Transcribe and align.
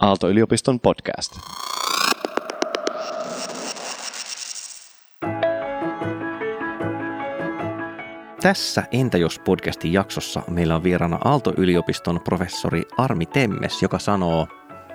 Aalto-yliopiston 0.00 0.80
podcast. 0.80 1.32
Tässä 8.42 8.82
Entä 8.92 9.18
jos 9.18 9.38
podcastin 9.38 9.92
jaksossa 9.92 10.42
meillä 10.50 10.76
on 10.76 10.82
vieraana 10.82 11.18
Aalto-yliopiston 11.24 12.20
professori 12.20 12.82
Armi 12.98 13.26
Temmes, 13.26 13.82
joka 13.82 13.98
sanoo, 13.98 14.46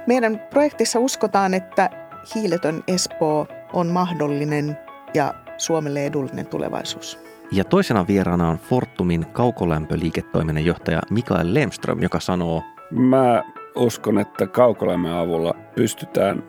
Meidän 0.07 0.39
projektissa 0.49 0.99
uskotaan, 0.99 1.53
että 1.53 1.89
hiiletön 2.35 2.83
Espoo 2.87 3.47
on 3.73 3.87
mahdollinen 3.87 4.77
ja 5.13 5.33
Suomelle 5.57 6.05
edullinen 6.05 6.47
tulevaisuus. 6.47 7.19
ja 7.51 7.63
toisena 7.63 8.07
vieraana 8.07 8.49
on 8.49 8.57
Fortumin 8.57 9.25
kaukolämpöliiketoiminnan 9.25 10.65
johtaja 10.65 11.01
Mikael 11.09 11.53
Lemström, 11.53 12.01
joka 12.01 12.19
sanoo, 12.19 12.63
Mä 12.91 13.43
uskon, 13.75 14.19
että 14.19 14.47
kaukolämmön 14.47 15.13
avulla 15.13 15.53
pystytään 15.75 16.43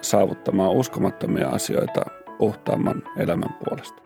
saavuttamaan 0.00 0.70
uskomattomia 0.70 1.48
asioita 1.48 2.00
puhtaamman 2.38 3.02
elämän 3.16 3.56
puolesta. 3.64 4.02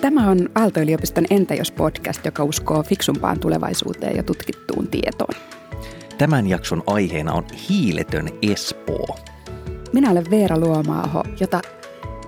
Tämä 0.00 0.30
on 0.30 0.48
Aalto-yliopiston 0.54 1.24
Entä 1.30 1.54
jos 1.54 1.72
podcast, 1.72 2.24
joka 2.24 2.44
uskoo 2.44 2.82
fiksumpaan 2.82 3.40
tulevaisuuteen 3.40 4.16
ja 4.16 4.22
tutkittuun 4.22 4.88
tietoon. 4.88 5.34
tämän 6.18 6.46
jakson 6.46 6.82
aiheena 6.86 7.32
on 7.32 7.44
hiiletön 7.68 8.28
Espoo. 8.52 9.16
Minä 9.92 10.10
olen 10.10 10.30
Veera 10.30 10.58
Luomaaho, 10.58 11.22
jota 11.40 11.60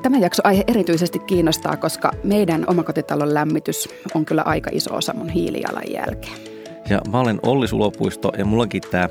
tämä 0.02 0.18
jakso 0.18 0.42
aihe 0.44 0.64
erityisesti 0.66 1.18
kiinnostaa, 1.18 1.76
koska 1.76 2.12
meidän 2.24 2.64
omakotitalon 2.66 3.34
lämmitys 3.34 3.88
on 4.14 4.24
kyllä 4.24 4.42
aika 4.42 4.70
iso 4.72 4.94
osa 4.94 5.14
mun 5.14 5.28
hiilijalanjälkeä. 5.28 6.32
Ja 6.90 7.00
mä 7.10 7.20
olen 7.20 7.38
Olli 7.42 7.68
Sulopuisto 7.68 8.32
ja 8.38 8.44
mullakin 8.44 8.82
tämä 8.90 9.08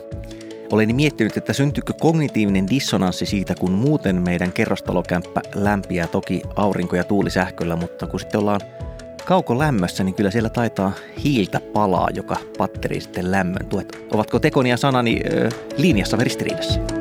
olen 0.71 0.95
miettinyt, 0.95 1.37
että 1.37 1.53
syntyykö 1.53 1.93
kognitiivinen 1.99 2.69
dissonanssi 2.69 3.25
siitä, 3.25 3.55
kun 3.55 3.71
muuten 3.71 4.21
meidän 4.21 4.51
kerrostalokämppä 4.51 5.41
lämpiää 5.55 6.07
toki 6.07 6.41
aurinko- 6.55 6.95
ja 6.95 7.03
tuulisähköllä, 7.03 7.75
mutta 7.75 8.07
kun 8.07 8.19
sitten 8.19 8.39
ollaan 8.39 8.61
kaukolämmössä, 9.25 10.03
niin 10.03 10.15
kyllä 10.15 10.31
siellä 10.31 10.49
taitaa 10.49 10.91
hiiltä 11.23 11.59
palaa, 11.73 12.09
joka 12.13 12.37
patteri 12.57 12.99
sitten 13.01 13.31
lämmön 13.31 13.65
tuet. 13.65 14.07
Ovatko 14.13 14.39
tekoni 14.39 14.69
ja 14.69 14.77
sanani 14.77 15.21
ö, 15.31 15.49
linjassa 15.77 16.17
ristiriidassa? 16.17 16.96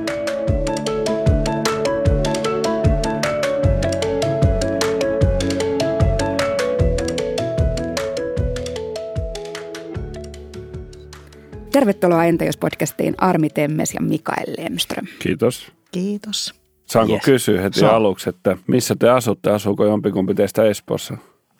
Tervetuloa 11.76 12.24
Entä 12.24 12.44
jos 12.44 12.56
podcastiin 12.56 13.14
Armi 13.18 13.50
Temmes 13.50 13.94
ja 13.94 14.00
Mikael 14.00 14.54
Lemström. 14.58 15.06
Kiitos. 15.18 15.72
Kiitos. 15.92 16.54
Saanko 16.86 17.12
Yes. 17.12 17.22
kysyä 17.24 17.62
heti 17.62 17.80
Saa. 17.80 17.96
aluksi, 17.96 18.28
että 18.28 18.56
missä 18.66 18.96
te 18.98 19.08
asutte? 19.08 19.50
Asuuko 19.50 19.84
jompikumpi 19.84 20.34
teistä 20.34 20.64
Espoossa? 20.64 21.16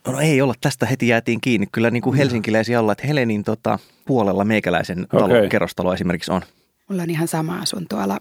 No 0.07 0.21
ei 0.21 0.43
olla, 0.43 0.55
tästä 0.61 0.87
heti 0.87 1.09
jäätiin 1.09 1.41
kiinni. 1.41 1.67
Kyllä 1.73 1.91
niin 1.91 2.03
kuin 2.03 2.17
helsinkiläisiä 2.17 2.81
olla, 2.81 2.93
että 2.93 3.07
Helenin 3.07 3.45
tota, 3.45 3.79
puolella 4.07 4.45
meikäläisen 4.45 5.07
talo, 5.09 5.25
Okei. 5.25 5.49
kerrostalo 5.49 5.95
esimerkiksi 5.95 6.33
on. 6.33 6.43
Mulla 6.89 7.03
on 7.03 7.11
ihan 7.11 7.29
sama 7.29 7.59
asun 7.59 7.87
tuolla 7.89 8.19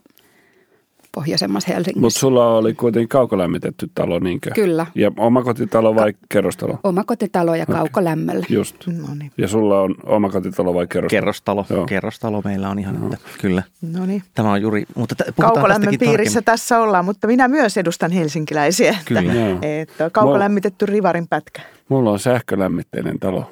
pohjoisemmassa 1.15 1.73
Helsingissä. 1.73 1.99
Mutta 2.01 2.19
sulla 2.19 2.57
oli 2.57 2.73
kuitenkin 2.73 3.09
kaukolämmitetty 3.09 3.89
talo, 3.95 4.19
niinkö? 4.19 4.51
Kyllä. 4.55 4.85
Ja 4.95 5.11
omakotitalo 5.17 5.95
vai 5.95 6.13
kerrostalo? 6.29 6.79
Omakotitalo 6.83 7.55
ja 7.55 7.65
kaukolämmöllä. 7.65 8.45
Just. 8.49 8.75
No 8.87 9.07
niin. 9.19 9.31
Ja 9.37 9.47
sulla 9.47 9.81
on 9.81 9.95
omakotitalo 10.03 10.73
vai 10.73 10.87
kerrostalo? 10.87 11.09
Kerrostalo, 11.19 11.65
Joo. 11.69 11.85
kerrostalo 11.85 12.41
meillä 12.45 12.69
on 12.69 12.79
ihan, 12.79 12.95
no. 13.01 13.09
kyllä. 13.41 13.63
No 13.93 14.05
niin. 14.05 14.23
Tämä 14.33 14.51
on 14.51 14.61
juuri, 14.61 14.85
mutta 14.95 15.15
t- 15.15 15.35
Kaukolämmön 15.41 15.93
piirissä 15.99 16.15
tarkemmin. 16.17 16.43
tässä 16.43 16.79
ollaan, 16.79 17.05
mutta 17.05 17.27
minä 17.27 17.47
myös 17.47 17.77
edustan 17.77 18.11
helsinkiläisiä. 18.11 18.89
Että, 18.91 19.03
Kyllä. 19.05 19.23
Että 19.61 20.09
kaukolämmitetty 20.09 20.85
rivarin 20.85 21.27
pätkä. 21.27 21.61
Mulla 21.89 22.11
on 22.11 22.19
sähkölämmitteinen 22.19 23.19
talo. 23.19 23.51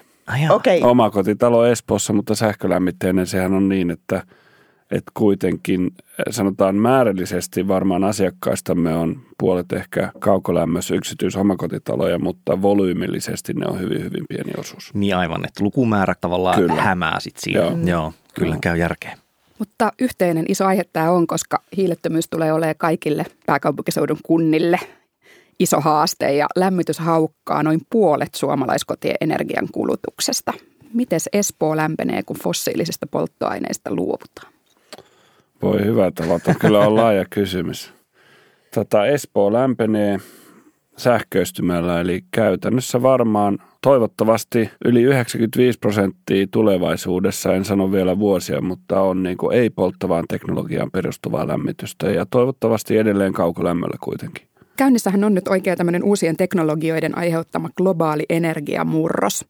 Okei. 0.50 0.81
Omakotitalo 0.84 1.66
Espoossa, 1.66 2.13
mutta 2.13 2.35
sähkölämmitteinen 2.35 3.28
sehän 3.28 3.53
on 3.53 3.69
niin, 3.69 3.91
että, 3.91 4.23
että 4.93 5.11
kuitenkin 5.13 5.85
eh, 5.95 6.03
sanotaan 6.29 6.75
määrällisesti 6.75 7.67
varmaan 7.67 8.03
asiakkaistamme 8.03 8.93
on 8.93 9.21
puolet 9.39 9.73
ehkä 9.73 10.11
kaukolämmössä 10.19 10.95
yksityisomakotitaloja, 10.95 12.19
mutta 12.19 12.61
volyymillisesti 12.61 13.53
ne 13.53 13.65
on 13.67 13.79
hyvin, 13.79 14.03
hyvin 14.03 14.25
pieni 14.29 14.51
osuus. 14.57 14.93
Niin 14.93 15.15
aivan, 15.15 15.45
että 15.45 15.63
lukumäärä 15.63 16.15
tavallaan 16.21 16.59
Kyllä. 16.59 16.81
hämää 16.81 17.19
sit 17.19 17.37
siinä. 17.37 17.59
Joo. 17.59 17.69
Joo, 17.69 17.79
Joo 17.85 18.13
kyllä 18.33 18.53
Joo. 18.53 18.59
käy 18.61 18.77
järkeä. 18.77 19.17
Mutta 19.59 19.91
yhteinen 19.99 20.45
iso 20.49 20.65
aihe 20.65 20.83
tämä 20.93 21.11
on, 21.11 21.27
koska 21.27 21.63
hiilettömyys 21.77 22.29
tulee 22.29 22.53
olemaan 22.53 22.75
kaikille 22.77 23.25
pääkaupunkiseudun 23.45 24.19
kunnille 24.23 24.79
iso 25.59 25.81
haaste 25.81 26.35
ja 26.35 26.47
lämmitys 26.55 26.99
haukkaa 26.99 27.63
noin 27.63 27.81
puolet 27.89 28.35
suomalaiskotien 28.35 29.15
energian 29.21 29.67
kulutuksesta. 29.71 30.53
Miten 30.93 31.19
Espoo 31.33 31.77
lämpenee, 31.77 32.23
kun 32.23 32.37
fossiilisista 32.43 33.07
polttoaineista 33.07 33.95
luovutaan? 33.95 34.53
Voi 35.63 35.85
hyvä 35.85 36.12
tavata, 36.12 36.53
kyllä 36.59 36.79
on 36.79 36.96
laaja 36.96 37.25
kysymys. 37.29 37.94
Tota, 38.74 39.06
Espoo 39.06 39.53
lämpenee 39.53 40.19
sähköistymällä, 40.97 42.01
eli 42.01 42.22
käytännössä 42.31 43.01
varmaan 43.01 43.57
toivottavasti 43.81 44.69
yli 44.85 45.02
95 45.02 45.79
prosenttia 45.79 46.47
tulevaisuudessa, 46.52 47.53
en 47.53 47.66
sano 47.66 47.91
vielä 47.91 48.19
vuosia, 48.19 48.62
mutta 48.62 49.02
on 49.02 49.23
niin 49.23 49.38
kuin 49.38 49.57
ei-polttavaan 49.57 50.25
teknologiaan 50.29 50.91
perustuvaa 50.91 51.47
lämmitystä 51.47 52.09
ja 52.09 52.25
toivottavasti 52.25 52.97
edelleen 52.97 53.34
kaukolämmöllä 53.34 53.97
kuitenkin. 54.02 54.47
Käynnissähän 54.75 55.23
on 55.23 55.34
nyt 55.34 55.47
oikein 55.47 55.78
tämmöinen 55.78 56.03
uusien 56.03 56.38
teknologioiden 56.38 57.18
aiheuttama 57.18 57.69
globaali 57.78 58.25
energiamurros. 58.29 59.46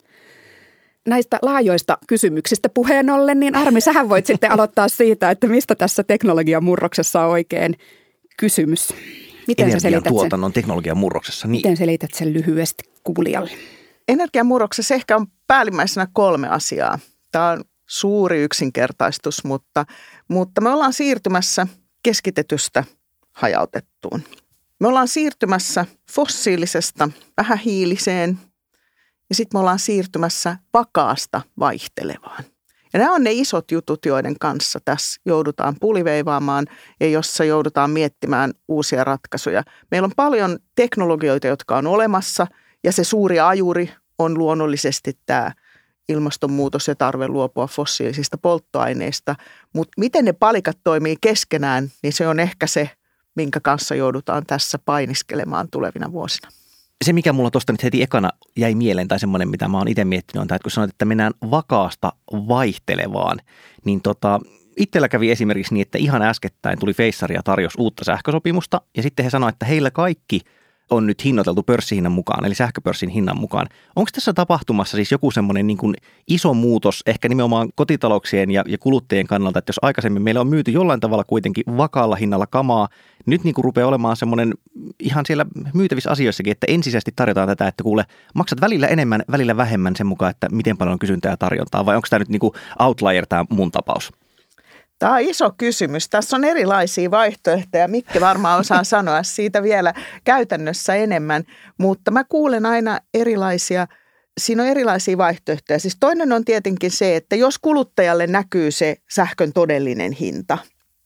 Näistä 1.08 1.40
laajoista 1.42 1.98
kysymyksistä 2.08 2.70
puheen 2.70 3.10
ollen, 3.10 3.40
niin 3.40 3.56
Armi, 3.56 3.82
sähän 3.82 4.10
voit 4.10 4.26
sitten 4.26 4.52
aloittaa 4.52 4.88
siitä, 4.88 5.32
että 5.32 5.48
mistä 5.48 5.76
tässä 5.76 6.04
teknologiamurroksessa 6.04 7.22
on 7.22 7.30
oikein 7.30 7.76
kysymys. 8.38 8.94
Miten 9.48 9.66
sä 9.66 9.80
selität 9.80 9.82
sen, 9.82 9.94
Energiantuotannon 9.94 10.54
teknologian 10.54 10.98
murroksessa. 10.98 11.48
Niin. 11.48 11.58
miten 11.58 11.78
selität 11.78 12.14
sen 12.14 12.34
lyhyesti 12.34 12.84
kuulijalle? 13.04 13.52
Energiamurroksessa 14.08 14.96
ehkä 14.96 15.16
on 15.16 15.28
päällimmäisenä 15.48 16.08
kolme 16.14 16.48
asiaa. 16.48 17.00
Tämä 17.32 17.50
on 17.50 17.64
suuri 17.88 18.44
yksinkertaistus, 18.44 19.44
mutta, 19.44 19.86
mutta 20.28 20.62
me 20.62 20.70
ollaan 20.70 20.94
siirtymässä 20.94 21.68
keskitetystä 22.04 22.84
hajautettuun. 23.32 24.22
Me 24.80 24.88
ollaan 24.88 25.08
siirtymässä 25.08 25.86
fossiilisesta 26.12 27.10
vähähiiliseen 27.38 28.38
ja 29.34 29.36
sitten 29.36 29.58
me 29.58 29.60
ollaan 29.60 29.80
siirtymässä 29.80 30.58
vakaasta 30.74 31.42
vaihtelevaan. 31.60 32.44
Ja 32.94 33.00
nämä 33.00 33.14
on 33.14 33.24
ne 33.24 33.32
isot 33.32 33.72
jutut, 33.72 34.06
joiden 34.06 34.36
kanssa 34.40 34.80
tässä 34.86 35.22
joudutaan 35.26 35.76
puliveivaamaan 35.82 36.66
ja 37.00 37.10
jossa 37.10 37.44
joudutaan 37.44 37.90
miettimään 37.90 38.52
uusia 38.68 39.04
ratkaisuja. 39.04 39.64
Meillä 39.92 40.06
on 40.06 40.12
paljon 40.16 40.60
teknologioita, 40.76 41.48
jotka 41.48 41.78
on 41.78 41.88
olemassa 41.88 42.48
ja 42.84 42.92
se 42.92 43.04
suuri 43.04 43.40
ajuri 43.40 43.94
on 44.20 44.38
luonnollisesti 44.38 45.18
tämä 45.26 45.52
ilmastonmuutos 46.10 46.88
ja 46.88 46.96
tarve 46.96 47.28
luopua 47.28 47.68
fossiilisista 47.68 48.38
polttoaineista. 48.38 49.36
Mutta 49.74 49.94
miten 49.98 50.26
ne 50.26 50.34
palikat 50.34 50.78
toimii 50.84 51.16
keskenään, 51.22 51.92
niin 52.04 52.14
se 52.14 52.28
on 52.28 52.40
ehkä 52.40 52.68
se, 52.68 52.90
minkä 53.36 53.60
kanssa 53.60 53.96
joudutaan 53.96 54.46
tässä 54.46 54.80
painiskelemaan 54.86 55.68
tulevina 55.72 56.12
vuosina. 56.12 56.63
Se, 57.04 57.14
mikä 57.14 57.34
mulla 57.34 57.52
tuosta 57.52 57.74
nyt 57.74 57.84
heti 57.84 58.02
ekana 58.02 58.30
jäi 58.58 58.76
mieleen, 58.76 59.08
tai 59.08 59.20
semmoinen, 59.20 59.50
mitä 59.50 59.68
mä 59.68 59.78
oon 59.78 59.88
itse 59.88 60.06
miettinyt, 60.06 60.42
on 60.42 60.48
tämä, 60.48 60.56
että 60.56 60.64
kun 60.64 60.72
sanoit, 60.72 60.92
että 60.92 61.06
mennään 61.06 61.34
vakaasta 61.52 62.14
vaihtelevaan, 62.32 63.40
niin 63.86 64.02
tota, 64.02 64.40
itsellä 64.78 65.10
kävi 65.10 65.32
esimerkiksi 65.32 65.74
niin, 65.74 65.82
että 65.82 65.98
ihan 65.98 66.22
äskettäin 66.22 66.80
tuli 66.80 66.94
Feissari 66.94 67.36
ja 67.36 67.44
tarjosi 67.44 67.78
uutta 67.82 68.04
sähkösopimusta, 68.04 68.82
ja 68.98 69.04
sitten 69.04 69.24
he 69.24 69.30
sanoivat, 69.30 69.56
että 69.56 69.66
heillä 69.66 69.92
kaikki 69.92 70.42
on 70.94 71.08
nyt 71.08 71.26
hinnoiteltu 71.26 71.64
pörssihinnan 71.64 72.12
mukaan, 72.12 72.46
eli 72.46 72.56
sähköpörssin 72.56 73.10
hinnan 73.10 73.40
mukaan. 73.40 73.68
Onko 73.96 74.10
tässä 74.14 74.34
tapahtumassa 74.34 74.98
siis 74.98 75.12
joku 75.12 75.32
semmoinen 75.32 75.68
niin 75.68 75.78
kuin 75.78 75.96
iso 76.28 76.54
muutos 76.54 77.04
ehkä 77.06 77.30
nimenomaan 77.30 77.70
kotitalouksien 77.76 78.52
ja, 78.52 78.64
ja 78.68 78.78
kuluttajien 78.78 79.28
kannalta, 79.28 79.60
että 79.60 79.70
jos 79.70 79.80
aikaisemmin 79.82 80.22
meillä 80.22 80.42
on 80.42 80.48
myyty 80.48 80.72
jollain 80.72 81.00
tavalla 81.00 81.24
kuitenkin 81.24 81.64
vakaalla 81.78 82.16
hinnalla 82.16 82.48
kamaa, 82.48 82.88
nyt 83.26 83.44
niin 83.44 83.54
kuin 83.54 83.66
rupeaa 83.66 83.88
olemaan 83.88 84.16
semmoinen 84.16 84.54
ihan 85.00 85.26
siellä 85.26 85.46
myytävissä 85.74 86.12
asioissakin, 86.12 86.52
että 86.52 86.68
ensisijaisesti 86.70 87.12
tarjotaan 87.16 87.48
tätä, 87.48 87.68
että 87.68 87.84
kuule, 87.84 88.06
maksat 88.34 88.62
välillä 88.62 88.88
enemmän, 88.88 89.24
välillä 89.32 89.58
vähemmän 89.58 89.96
sen 89.96 90.08
mukaan, 90.08 90.32
että 90.32 90.48
miten 90.52 90.78
paljon 90.78 90.94
on 90.94 91.00
kysyntää 91.00 91.32
ja 91.32 91.38
tarjontaa, 91.38 91.86
vai 91.86 91.96
onko 91.96 92.08
tämä 92.10 92.20
nyt 92.20 92.30
niin 92.30 92.40
kuin 92.40 92.54
outlier 92.80 93.26
tämä 93.28 93.46
mun 93.50 93.72
tapaus? 93.72 94.12
Tämä 95.00 95.14
on 95.14 95.22
iso 95.22 95.52
kysymys. 95.58 96.10
Tässä 96.10 96.36
on 96.36 96.44
erilaisia 96.44 97.12
vaihtoehtoja. 97.12 97.88
Mikke 97.88 98.22
varmaan 98.22 98.60
osaa 98.60 98.84
sanoa 98.84 99.24
siitä 99.24 99.64
vielä 99.64 99.94
käytännössä 100.24 100.96
enemmän, 100.96 101.44
mutta 101.78 102.12
mä 102.12 102.24
kuulen 102.24 102.66
aina 102.66 103.00
erilaisia– 103.14 103.88
siinä 104.38 104.64
on 104.64 104.70
erilaisia 104.70 105.18
vaihtoehtoja. 105.18 105.80
Siis 105.80 105.98
toinen 106.00 106.32
on 106.32 106.46
tietenkin 106.46 106.92
se, 106.92 107.16
että 107.16 107.36
jos 107.36 107.60
kuluttajalle 107.60 108.28
näkyy 108.28 108.72
se 108.72 108.96
sähkön 109.10 109.54
todellinen 109.54 110.12
hinta, 110.12 110.58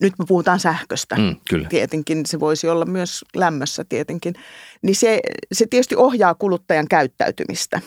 nyt 0.02 0.14
me 0.20 0.26
puhutaan 0.28 0.60
sähköstä, 0.60 1.16
mm, 1.16 1.36
kyllä. 1.50 1.68
tietenkin 1.70 2.26
se 2.26 2.40
voisi 2.40 2.70
olla 2.70 2.86
myös 2.86 3.26
lämmössä 3.36 3.86
tietenkin, 3.90 4.34
niin 4.82 4.96
se, 4.96 5.20
se 5.52 5.68
tietysti 5.70 5.96
ohjaa 5.96 6.36
kuluttajan 6.36 6.88
käyttäytymistä. 6.88 7.82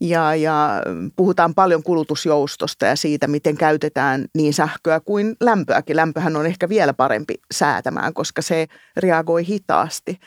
Ja, 0.00 0.34
ja 0.34 0.82
puhutaan 1.16 1.54
paljon 1.54 1.82
kulutusjoustosta 1.82 2.86
ja 2.86 2.96
siitä, 2.96 3.26
miten 3.26 3.56
käytetään 3.56 4.24
niin 4.34 4.54
sähköä 4.54 5.00
kuin 5.00 5.36
lämpöäkin. 5.40 5.96
Lämpöhän 5.96 6.36
on 6.36 6.46
ehkä 6.46 6.68
vielä 6.68 6.94
parempi 6.94 7.34
säätämään, 7.54 8.14
koska 8.14 8.42
se 8.42 8.66
reagoi 8.96 9.46
hitaasti. 9.46 10.18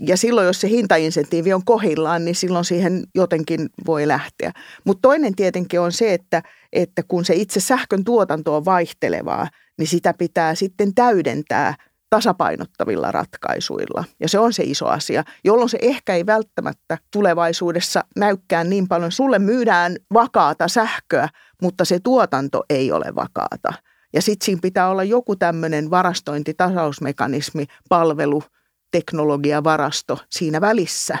Ja 0.00 0.16
silloin, 0.16 0.46
jos 0.46 0.60
se 0.60 0.68
hintainsentiivi 0.68 1.52
on 1.52 1.64
kohillaan, 1.64 2.24
niin 2.24 2.34
silloin 2.34 2.64
siihen 2.64 3.04
jotenkin 3.14 3.70
voi 3.86 4.08
lähteä. 4.08 4.52
Mutta 4.84 5.02
toinen 5.02 5.34
tietenkin 5.34 5.80
on 5.80 5.92
se, 5.92 6.14
että, 6.14 6.42
että 6.72 7.02
kun 7.08 7.24
se 7.24 7.34
itse 7.34 7.60
sähkön 7.60 8.04
tuotanto 8.04 8.56
on 8.56 8.64
vaihtelevaa, 8.64 9.48
niin 9.78 9.86
sitä 9.86 10.14
pitää 10.14 10.54
sitten 10.54 10.94
täydentää 10.94 11.74
tasapainottavilla 12.12 13.12
ratkaisuilla. 13.12 14.04
Ja 14.20 14.28
se 14.28 14.38
on 14.38 14.52
se 14.52 14.62
iso 14.62 14.86
asia, 14.86 15.24
jolloin 15.44 15.68
se 15.68 15.78
ehkä 15.82 16.14
ei 16.14 16.26
välttämättä 16.26 16.98
tulevaisuudessa 17.12 18.04
näykkää 18.16 18.64
niin 18.64 18.88
paljon. 18.88 19.12
Sulle 19.12 19.38
myydään 19.38 19.96
vakaata 20.14 20.68
sähköä, 20.68 21.28
mutta 21.62 21.84
se 21.84 22.00
tuotanto 22.00 22.64
ei 22.70 22.92
ole 22.92 23.14
vakaata. 23.14 23.72
Ja 24.14 24.22
sitten 24.22 24.44
siinä 24.44 24.58
pitää 24.62 24.88
olla 24.88 25.04
joku 25.04 25.36
tämmöinen 25.36 25.90
varastointitasausmekanismi, 25.90 27.66
palvelu, 27.88 28.42
teknologiavarasto 28.90 30.18
siinä 30.30 30.60
välissä. 30.60 31.18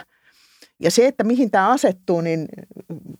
Ja 0.82 0.90
se, 0.90 1.06
että 1.06 1.24
mihin 1.24 1.50
tämä 1.50 1.68
asettuu, 1.68 2.20
niin 2.20 2.48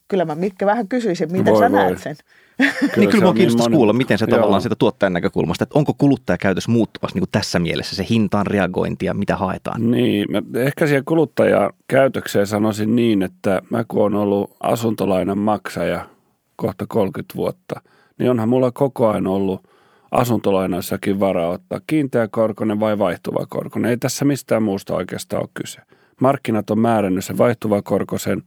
kyllä 0.08 0.24
mä 0.24 0.34
Mikke 0.34 0.66
vähän 0.66 0.88
kysyisin, 0.88 1.32
miten 1.32 1.54
voi, 1.54 1.62
sä 1.62 1.72
voi. 1.72 1.78
näet 1.80 1.98
sen. 1.98 2.16
Kyllä 2.56 2.70
niin 2.96 3.10
kyllä 3.10 3.22
minua 3.22 3.34
kiinnostaisi 3.34 3.70
niin 3.70 3.76
kuulla, 3.76 3.92
miten 3.92 4.18
se 4.18 4.26
Joo. 4.28 4.36
tavallaan 4.36 4.62
sitä 4.62 4.74
tuottajan 4.74 5.12
näkökulmasta, 5.12 5.62
että 5.62 5.78
onko 5.78 5.94
kuluttajakäytös 5.98 6.68
muuttuvassa 6.68 7.14
niin 7.14 7.20
kuin 7.22 7.30
tässä 7.32 7.58
mielessä, 7.58 7.96
se 7.96 8.06
hintaan 8.10 8.46
reagointi 8.46 9.06
ja 9.06 9.14
mitä 9.14 9.36
haetaan? 9.36 9.90
Niin, 9.90 10.26
mä 10.30 10.42
ehkä 10.60 10.86
siihen 10.86 11.04
kuluttajakäytökseen 11.04 12.46
sanoisin 12.46 12.96
niin, 12.96 13.22
että 13.22 13.62
mä 13.70 13.84
kun 13.88 14.02
olen 14.02 14.14
ollut 14.14 14.56
asuntolainan 14.60 15.38
maksaja 15.38 16.06
kohta 16.56 16.84
30 16.88 17.34
vuotta, 17.36 17.80
niin 18.18 18.30
onhan 18.30 18.48
mulla 18.48 18.72
koko 18.72 19.08
ajan 19.08 19.26
ollut 19.26 19.60
asuntolainoissakin 20.10 21.20
varaa 21.20 21.48
ottaa 21.48 21.80
kiinteäkorkoinen 21.86 22.80
vai 22.80 22.98
vaihtuva 22.98 23.46
korkoinen. 23.48 23.90
Ei 23.90 23.96
tässä 23.96 24.24
mistään 24.24 24.62
muusta 24.62 24.94
oikeastaan 24.94 25.42
ole 25.42 25.48
kyse. 25.54 25.80
Markkinat 26.22 26.70
on 26.70 26.78
määrännyt 26.78 27.24
sen 27.24 27.38
vaihtuva 27.38 27.82
korkoisen. 27.82 28.42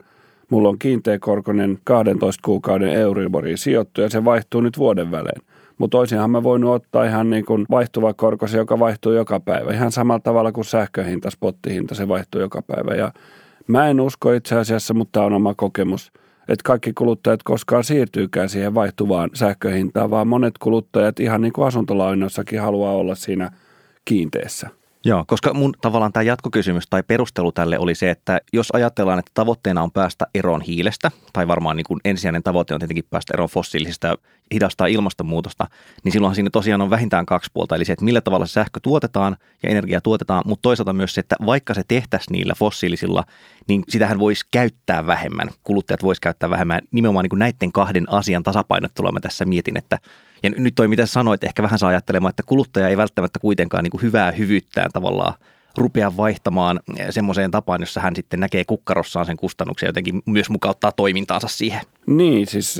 Mulla 0.50 0.68
on 0.68 0.78
kiinteäkorkoinen 0.78 1.78
12 1.84 2.40
kuukauden 2.44 2.88
Euriboriin 2.88 3.58
sijoittu 3.58 4.00
ja 4.00 4.10
se 4.10 4.24
vaihtuu 4.24 4.60
nyt 4.60 4.78
vuoden 4.78 5.10
välein. 5.10 5.42
Mutta 5.78 5.98
toisinhan 5.98 6.30
mä 6.30 6.42
voinut 6.42 6.74
ottaa 6.74 7.04
ihan 7.04 7.30
niin 7.30 7.44
kuin 7.44 7.66
vaihtuva 7.70 8.14
korkoisen, 8.14 8.58
joka 8.58 8.78
vaihtuu 8.78 9.12
joka 9.12 9.40
päivä. 9.40 9.72
Ihan 9.72 9.92
samalla 9.92 10.20
tavalla 10.20 10.52
kuin 10.52 10.64
sähköhinta, 10.64 11.30
spottihinta, 11.30 11.94
se 11.94 12.08
vaihtuu 12.08 12.40
joka 12.40 12.62
päivä. 12.62 12.94
Ja 12.94 13.12
mä 13.66 13.88
en 13.88 14.00
usko 14.00 14.32
itse 14.32 14.56
asiassa, 14.56 14.94
mutta 14.94 15.12
tämä 15.12 15.26
on 15.26 15.32
oma 15.32 15.54
kokemus– 15.54 16.12
että 16.48 16.62
kaikki 16.64 16.92
kuluttajat 16.92 17.42
koskaan 17.42 17.84
siirtyykään 17.84 18.48
siihen 18.48 18.74
vaihtuvaan 18.74 19.30
sähköhintaan, 19.34 20.10
vaan 20.10 20.28
monet 20.28 20.58
kuluttajat 20.58 21.20
ihan 21.20 21.40
niin 21.40 21.52
kuin 21.52 21.66
asuntolainoissakin 21.66 22.60
haluaa 22.60 22.92
olla 22.92 23.14
siinä 23.14 23.50
kiinteessä. 24.04 24.68
Joo, 25.06 25.24
koska 25.26 25.54
mun 25.54 25.74
tavallaan 25.80 26.12
tämä 26.12 26.22
jatkokysymys 26.22 26.86
tai 26.90 27.02
perustelu 27.02 27.52
tälle 27.52 27.78
oli 27.78 27.94
se, 27.94 28.10
että 28.10 28.40
jos 28.52 28.68
ajatellaan, 28.72 29.18
että 29.18 29.30
tavoitteena 29.34 29.82
on 29.82 29.90
päästä 29.90 30.26
eroon 30.34 30.60
hiilestä, 30.60 31.10
tai 31.32 31.48
varmaan 31.48 31.76
niin 31.76 31.84
kuin 31.84 32.00
ensisijainen 32.04 32.42
tavoite 32.42 32.74
on 32.74 32.80
tietenkin 32.80 33.04
päästä 33.10 33.34
eroon 33.34 33.48
fossiilisista 33.48 34.06
ja 34.06 34.16
hidastaa 34.54 34.86
ilmastonmuutosta, 34.86 35.66
niin 36.04 36.12
silloinhan 36.12 36.34
siinä 36.34 36.50
tosiaan 36.50 36.80
on 36.80 36.90
vähintään 36.90 37.26
kaksi 37.26 37.50
puolta, 37.54 37.76
eli 37.76 37.84
se, 37.84 37.92
että 37.92 38.04
millä 38.04 38.20
tavalla 38.20 38.46
se 38.46 38.52
sähkö 38.52 38.80
tuotetaan 38.82 39.36
ja 39.62 39.70
energia 39.70 40.00
tuotetaan, 40.00 40.42
mutta 40.46 40.62
toisaalta 40.62 40.92
myös 40.92 41.14
se, 41.14 41.20
että 41.20 41.36
vaikka 41.46 41.74
se 41.74 41.82
tehtäisiin 41.88 42.32
niillä 42.32 42.54
fossiilisilla, 42.58 43.24
niin 43.68 43.84
sitähän 43.88 44.18
voisi 44.18 44.46
käyttää 44.50 45.06
vähemmän, 45.06 45.48
kuluttajat 45.64 46.02
voisi 46.02 46.20
käyttää 46.20 46.50
vähemmän. 46.50 46.80
Nimenomaan 46.92 47.24
niin 47.24 47.30
kuin 47.30 47.38
näiden 47.38 47.72
kahden 47.72 48.12
asian 48.12 48.42
tasapainottelua 48.42 49.12
mä 49.12 49.20
tässä 49.20 49.44
mietin, 49.44 49.76
että 49.76 49.98
ja 50.46 50.62
nyt 50.62 50.74
toi 50.74 50.88
mitä 50.88 51.06
sanoit, 51.06 51.44
ehkä 51.44 51.62
vähän 51.62 51.78
saa 51.78 51.88
ajattelemaan, 51.88 52.30
että 52.30 52.42
kuluttaja 52.46 52.88
ei 52.88 52.96
välttämättä 52.96 53.38
kuitenkaan 53.38 53.84
niin 53.84 53.90
kuin 53.90 54.02
hyvää 54.02 54.30
hyvyyttään 54.30 54.90
tavallaan 54.92 55.34
rupea 55.76 56.16
vaihtamaan 56.16 56.80
semmoiseen 57.10 57.50
tapaan, 57.50 57.82
jossa 57.82 58.00
hän 58.00 58.16
sitten 58.16 58.40
näkee 58.40 58.64
kukkarossaan 58.64 59.26
sen 59.26 59.36
kustannuksen 59.36 59.86
jotenkin 59.86 60.22
myös 60.26 60.50
mukauttaa 60.50 60.92
toimintaansa 60.92 61.48
siihen. 61.48 61.80
Niin, 62.06 62.46
siis 62.46 62.78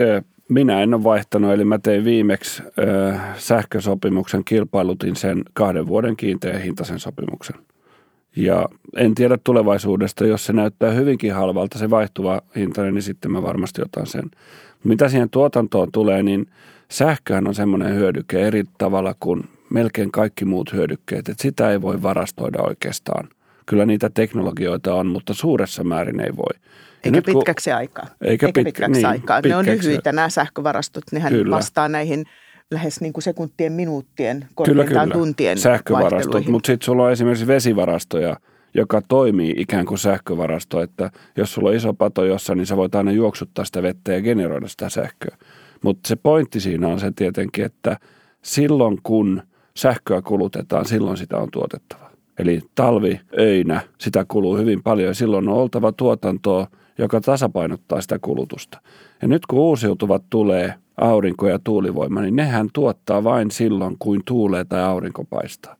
minä 0.48 0.82
en 0.82 0.94
ole 0.94 1.04
vaihtanut, 1.04 1.52
eli 1.52 1.64
mä 1.64 1.78
tein 1.78 2.04
viimeksi 2.04 2.62
äh, 2.62 3.20
sähkösopimuksen, 3.38 4.44
kilpailutin 4.44 5.16
sen 5.16 5.42
kahden 5.52 5.86
vuoden 5.86 6.16
kiinteän 6.16 6.62
hintaisen 6.62 6.98
sopimuksen. 6.98 7.56
Ja 8.36 8.68
en 8.96 9.14
tiedä 9.14 9.38
tulevaisuudesta, 9.44 10.26
jos 10.26 10.46
se 10.46 10.52
näyttää 10.52 10.90
hyvinkin 10.90 11.34
halvalta 11.34 11.78
se 11.78 11.90
vaihtuva 11.90 12.40
hinta, 12.56 12.82
niin 12.82 13.02
sitten 13.02 13.32
mä 13.32 13.42
varmasti 13.42 13.82
otan 13.82 14.06
sen. 14.06 14.30
Mitä 14.84 15.08
siihen 15.08 15.30
tuotantoon 15.30 15.92
tulee, 15.92 16.22
niin– 16.22 16.46
sähköhän 16.91 17.49
on 17.49 17.55
semmoinen 17.55 17.94
hyödyke 17.94 18.47
eri 18.47 18.65
tavalla 18.79 19.15
kuin 19.21 19.44
melkein 19.71 20.12
kaikki 20.12 20.44
muut 20.44 20.73
hyödykkeet, 20.73 21.29
että 21.29 21.43
sitä 21.43 21.71
ei 21.71 21.83
voi 21.83 22.03
varastoida 22.03 22.59
oikeastaan. 22.62 23.29
Kyllä 23.67 23.87
niitä 23.87 24.11
teknologioita 24.15 24.94
on, 24.94 25.06
mutta 25.06 25.35
suuressa 25.35 25.85
määrin 25.85 26.21
ei 26.21 26.37
voi. 26.37 26.55
Ja 26.55 26.62
eikä 27.05 27.17
nyt, 27.17 27.25
pitkäksi 27.25 27.73
aikaa. 27.73 28.06
Eikä, 28.25 28.47
eikä 28.47 28.65
pitkäksi 28.65 28.93
niin, 28.93 29.06
aikaa. 29.06 29.43
Pitkäksi. 29.43 29.49
Ne 29.49 29.56
on 29.56 29.67
lyhyitä 29.67 30.12
nämä 30.12 30.29
sähkövarastot, 30.29 31.05
nehän 31.12 31.33
kyllä. 31.33 31.56
vastaa 31.56 31.88
näihin 31.88 32.25
lähes 32.71 33.00
niin 33.00 33.12
kuin 33.12 33.23
sekuntien, 33.23 33.73
minuuttien, 33.73 34.47
korkeintaan 34.55 35.11
tuntien 35.12 35.59
Sähkövarastot, 35.59 36.47
mutta 36.47 36.67
sitten 36.67 36.85
sulla 36.85 37.05
on 37.05 37.12
esimerkiksi 37.12 37.47
vesivarastoja, 37.47 38.37
joka 38.75 39.03
toimii 39.09 39.55
ikään 39.56 39.87
kuin 39.87 39.99
sähkövarasto, 39.99 40.83
että 40.83 41.11
jos 41.37 41.53
sulla 41.53 41.69
on 41.69 41.77
iso 41.77 41.94
pato 41.94 42.25
jossa, 42.25 42.55
niin 42.55 42.67
sä 42.67 42.77
voit 42.77 42.94
aina 42.94 43.12
juoksuttaa 43.12 43.65
sitä 43.65 43.83
vettä 43.83 44.12
ja 44.12 44.21
generoida 44.21 44.69
sitä 44.69 44.88
sähköä. 44.88 45.37
Mutta 45.82 46.08
se 46.08 46.17
pointti 46.17 46.61
siinä 46.61 46.88
on 46.88 47.00
se 47.00 47.12
tietenkin, 47.17 47.64
että 47.64 47.96
silloin 48.43 48.99
kun 49.02 49.43
sähköä 49.76 50.23
kulutetaan, 50.23 50.84
silloin 50.84 51.17
sitä 51.17 51.37
on 51.37 51.49
tuotettava. 51.52 52.11
Eli 52.38 52.61
talvi, 52.75 53.20
öinä, 53.38 53.81
sitä 53.99 54.25
kuluu 54.28 54.56
hyvin 54.56 54.82
paljon 54.82 55.08
ja 55.08 55.14
silloin 55.14 55.49
on 55.49 55.55
oltava 55.55 55.93
tuotantoa, 55.93 56.67
joka 56.99 57.20
tasapainottaa 57.20 58.00
sitä 58.00 58.18
kulutusta. 58.18 58.80
Ja 59.23 59.28
nyt 59.28 59.47
kun 59.47 59.59
uusiutuvat 59.59 60.23
tulee, 60.30 60.75
aurinko 60.97 61.49
ja 61.49 61.59
tuulivoima, 61.59 62.21
niin 62.21 62.37
nehän 62.37 62.68
tuottaa 62.73 63.25
vain 63.25 63.50
silloin, 63.50 63.97
kuin 63.99 64.23
tuulee 64.25 64.64
tai 64.64 64.83
aurinko 64.83 65.25
paistaa. 65.25 65.76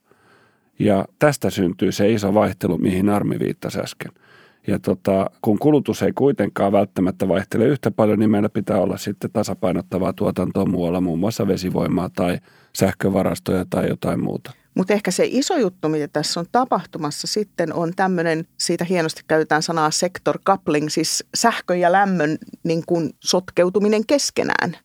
Ja 0.79 1.05
tästä 1.19 1.49
syntyy 1.49 1.91
se 1.91 2.11
iso 2.11 2.33
vaihtelu, 2.33 2.77
mihin 2.77 3.09
Armi 3.09 3.39
viittasi 3.39 3.79
äsken– 3.79 4.11
ja 4.67 4.79
tota, 4.79 5.29
kun 5.41 5.59
kulutus 5.59 6.01
ei 6.01 6.11
kuitenkaan 6.13 6.71
välttämättä 6.71 7.27
vaihtele 7.27 7.65
yhtä 7.65 7.91
paljon, 7.91 8.19
niin 8.19 8.31
meillä 8.31 8.49
pitää 8.49 8.81
olla 8.81 8.97
sitten 8.97 9.31
tasapainottavaa 9.31 10.13
tuotantoa 10.13 10.65
muualla, 10.65 11.01
muun 11.01 11.19
muassa 11.19 11.47
vesivoimaa 11.47 12.09
tai 12.09 12.37
sähkövarastoja 12.75 13.65
tai 13.69 13.89
jotain 13.89 14.23
muuta. 14.23 14.51
Mutta 14.75 14.93
ehkä 14.93 15.11
se 15.11 15.23
iso 15.27 15.57
juttu, 15.57 15.89
mitä 15.89 16.07
tässä 16.07 16.39
on 16.39 16.45
tapahtumassa 16.51 17.27
sitten, 17.27 17.73
on 17.73 17.93
tämmöinen, 17.95 18.45
siitä 18.57 18.85
hienosti 18.85 19.21
käytetään 19.27 19.63
sanaa 19.63 19.91
sector 19.91 20.39
coupling, 20.45 20.89
siis 20.89 21.25
sähkön 21.35 21.79
ja 21.79 21.91
lämmön 21.91 22.37
niin 22.63 22.83
kuin 22.85 23.09
sotkeutuminen 23.23 24.05
keskenään. 24.05 24.77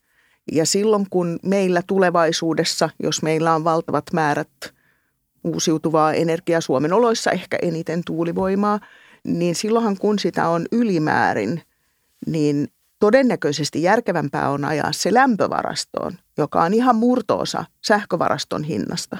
Ja 0.52 0.66
silloin 0.66 1.06
kun 1.10 1.38
meillä 1.42 1.82
tulevaisuudessa, 1.86 2.90
jos 3.02 3.22
meillä 3.22 3.54
on 3.54 3.64
valtavat 3.64 4.04
määrät 4.12 4.50
uusiutuvaa 5.44 6.12
energiaa 6.12 6.60
Suomen 6.60 6.92
oloissa, 6.92 7.30
ehkä 7.30 7.58
eniten 7.62 8.02
tuulivoimaa– 8.06 8.80
niin 9.26 9.54
silloinhan 9.54 9.96
kun 9.96 10.18
sitä 10.18 10.48
on 10.48 10.66
ylimäärin, 10.72 11.62
niin 12.26 12.68
todennäköisesti 12.98 13.82
järkevämpää 13.82 14.50
on 14.50 14.64
ajaa 14.64 14.92
se 14.92 15.14
lämpövarastoon, 15.14 16.12
joka 16.38 16.62
on 16.62 16.74
ihan 16.74 16.96
murtoosa 16.96 17.64
sähkövaraston 17.84 18.64
hinnasta. 18.64 19.18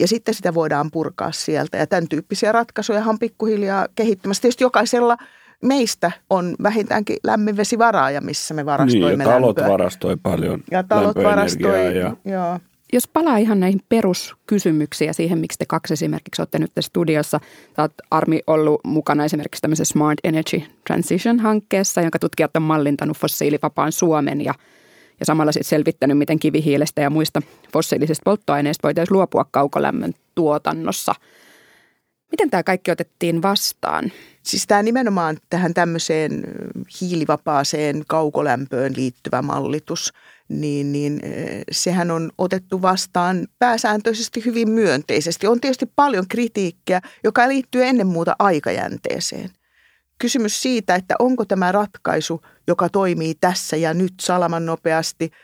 Ja 0.00 0.08
sitten 0.08 0.34
sitä 0.34 0.54
voidaan 0.54 0.90
purkaa 0.90 1.32
sieltä. 1.32 1.76
Ja 1.76 1.86
tämän 1.86 2.08
tyyppisiä 2.08 2.52
ratkaisuja 2.52 3.04
on 3.06 3.18
pikkuhiljaa 3.18 3.86
kehittymässä. 3.94 4.40
Tietysti 4.40 4.64
jokaisella 4.64 5.16
meistä 5.62 6.12
on 6.30 6.56
vähintäänkin 6.62 7.16
lämminvesivaraaja, 7.24 8.20
missä 8.20 8.54
me 8.54 8.66
varastoimme 8.66 9.08
niin, 9.08 9.20
ja 9.20 9.34
talot 9.34 9.56
lämpöä. 9.58 9.72
varastoi 9.72 10.16
paljon 10.22 10.62
Ja 10.70 10.82
talot 10.82 11.16
varastoi, 11.16 11.98
ja... 11.98 12.16
joo 12.24 12.58
jos 12.92 13.08
palaa 13.08 13.36
ihan 13.36 13.60
näihin 13.60 13.80
peruskysymyksiin 13.88 15.06
ja 15.06 15.14
siihen, 15.14 15.38
miksi 15.38 15.58
te 15.58 15.64
kaksi 15.68 15.94
esimerkiksi 15.94 16.42
olette 16.42 16.58
nyt 16.58 16.72
studiossa. 16.80 17.40
Sä 17.76 17.82
oot 17.82 17.92
Armi 18.10 18.40
ollut 18.46 18.80
mukana 18.84 19.24
esimerkiksi 19.24 19.60
tämmöisessä 19.60 19.92
Smart 19.92 20.18
Energy 20.24 20.62
Transition-hankkeessa, 20.86 22.00
jonka 22.00 22.18
tutkijat 22.18 22.56
on 22.56 22.62
mallintanut 22.62 23.16
fossiilivapaan 23.16 23.92
Suomen 23.92 24.40
ja, 24.40 24.54
ja 25.20 25.26
samalla 25.26 25.52
sitten 25.52 25.68
selvittänyt, 25.68 26.18
miten 26.18 26.38
kivihiilestä 26.38 27.00
ja 27.00 27.10
muista 27.10 27.42
fossiilisista 27.72 28.22
polttoaineista 28.24 28.86
voitaisiin 28.86 29.16
luopua 29.16 29.46
kaukolämmön 29.50 30.14
tuotannossa. 30.34 31.14
Miten 32.30 32.50
tämä 32.50 32.62
kaikki 32.62 32.90
otettiin 32.90 33.42
vastaan? 33.42 34.12
Siis 34.42 34.66
tämä 34.66 34.82
nimenomaan 34.82 35.36
tähän 35.50 35.74
tämmöiseen 35.74 36.44
hiilivapaaseen 37.00 38.04
kaukolämpöön 38.06 38.92
liittyvä 38.96 39.42
mallitus, 39.42 40.12
niin, 40.48 40.92
niin 40.92 41.20
sehän 41.70 42.10
on 42.10 42.30
otettu 42.38 42.82
vastaan 42.82 43.46
pääsääntöisesti 43.58 44.44
hyvin 44.44 44.70
myönteisesti. 44.70 45.46
On 45.46 45.60
tietysti 45.60 45.86
paljon 45.96 46.28
kritiikkiä, 46.28 47.00
joka 47.24 47.48
liittyy 47.48 47.84
ennen 47.84 48.06
muuta 48.06 48.36
aikajänteeseen. 48.38 49.50
Kysymys 50.18 50.62
siitä, 50.62 50.94
että 50.94 51.14
onko 51.18 51.44
tämä 51.44 51.72
ratkaisu, 51.72 52.40
joka 52.66 52.88
toimii 52.88 53.34
tässä 53.40 53.76
ja 53.76 53.94
nyt 53.94 54.14
salaman 54.20 54.66
nopeasti– 54.66 55.30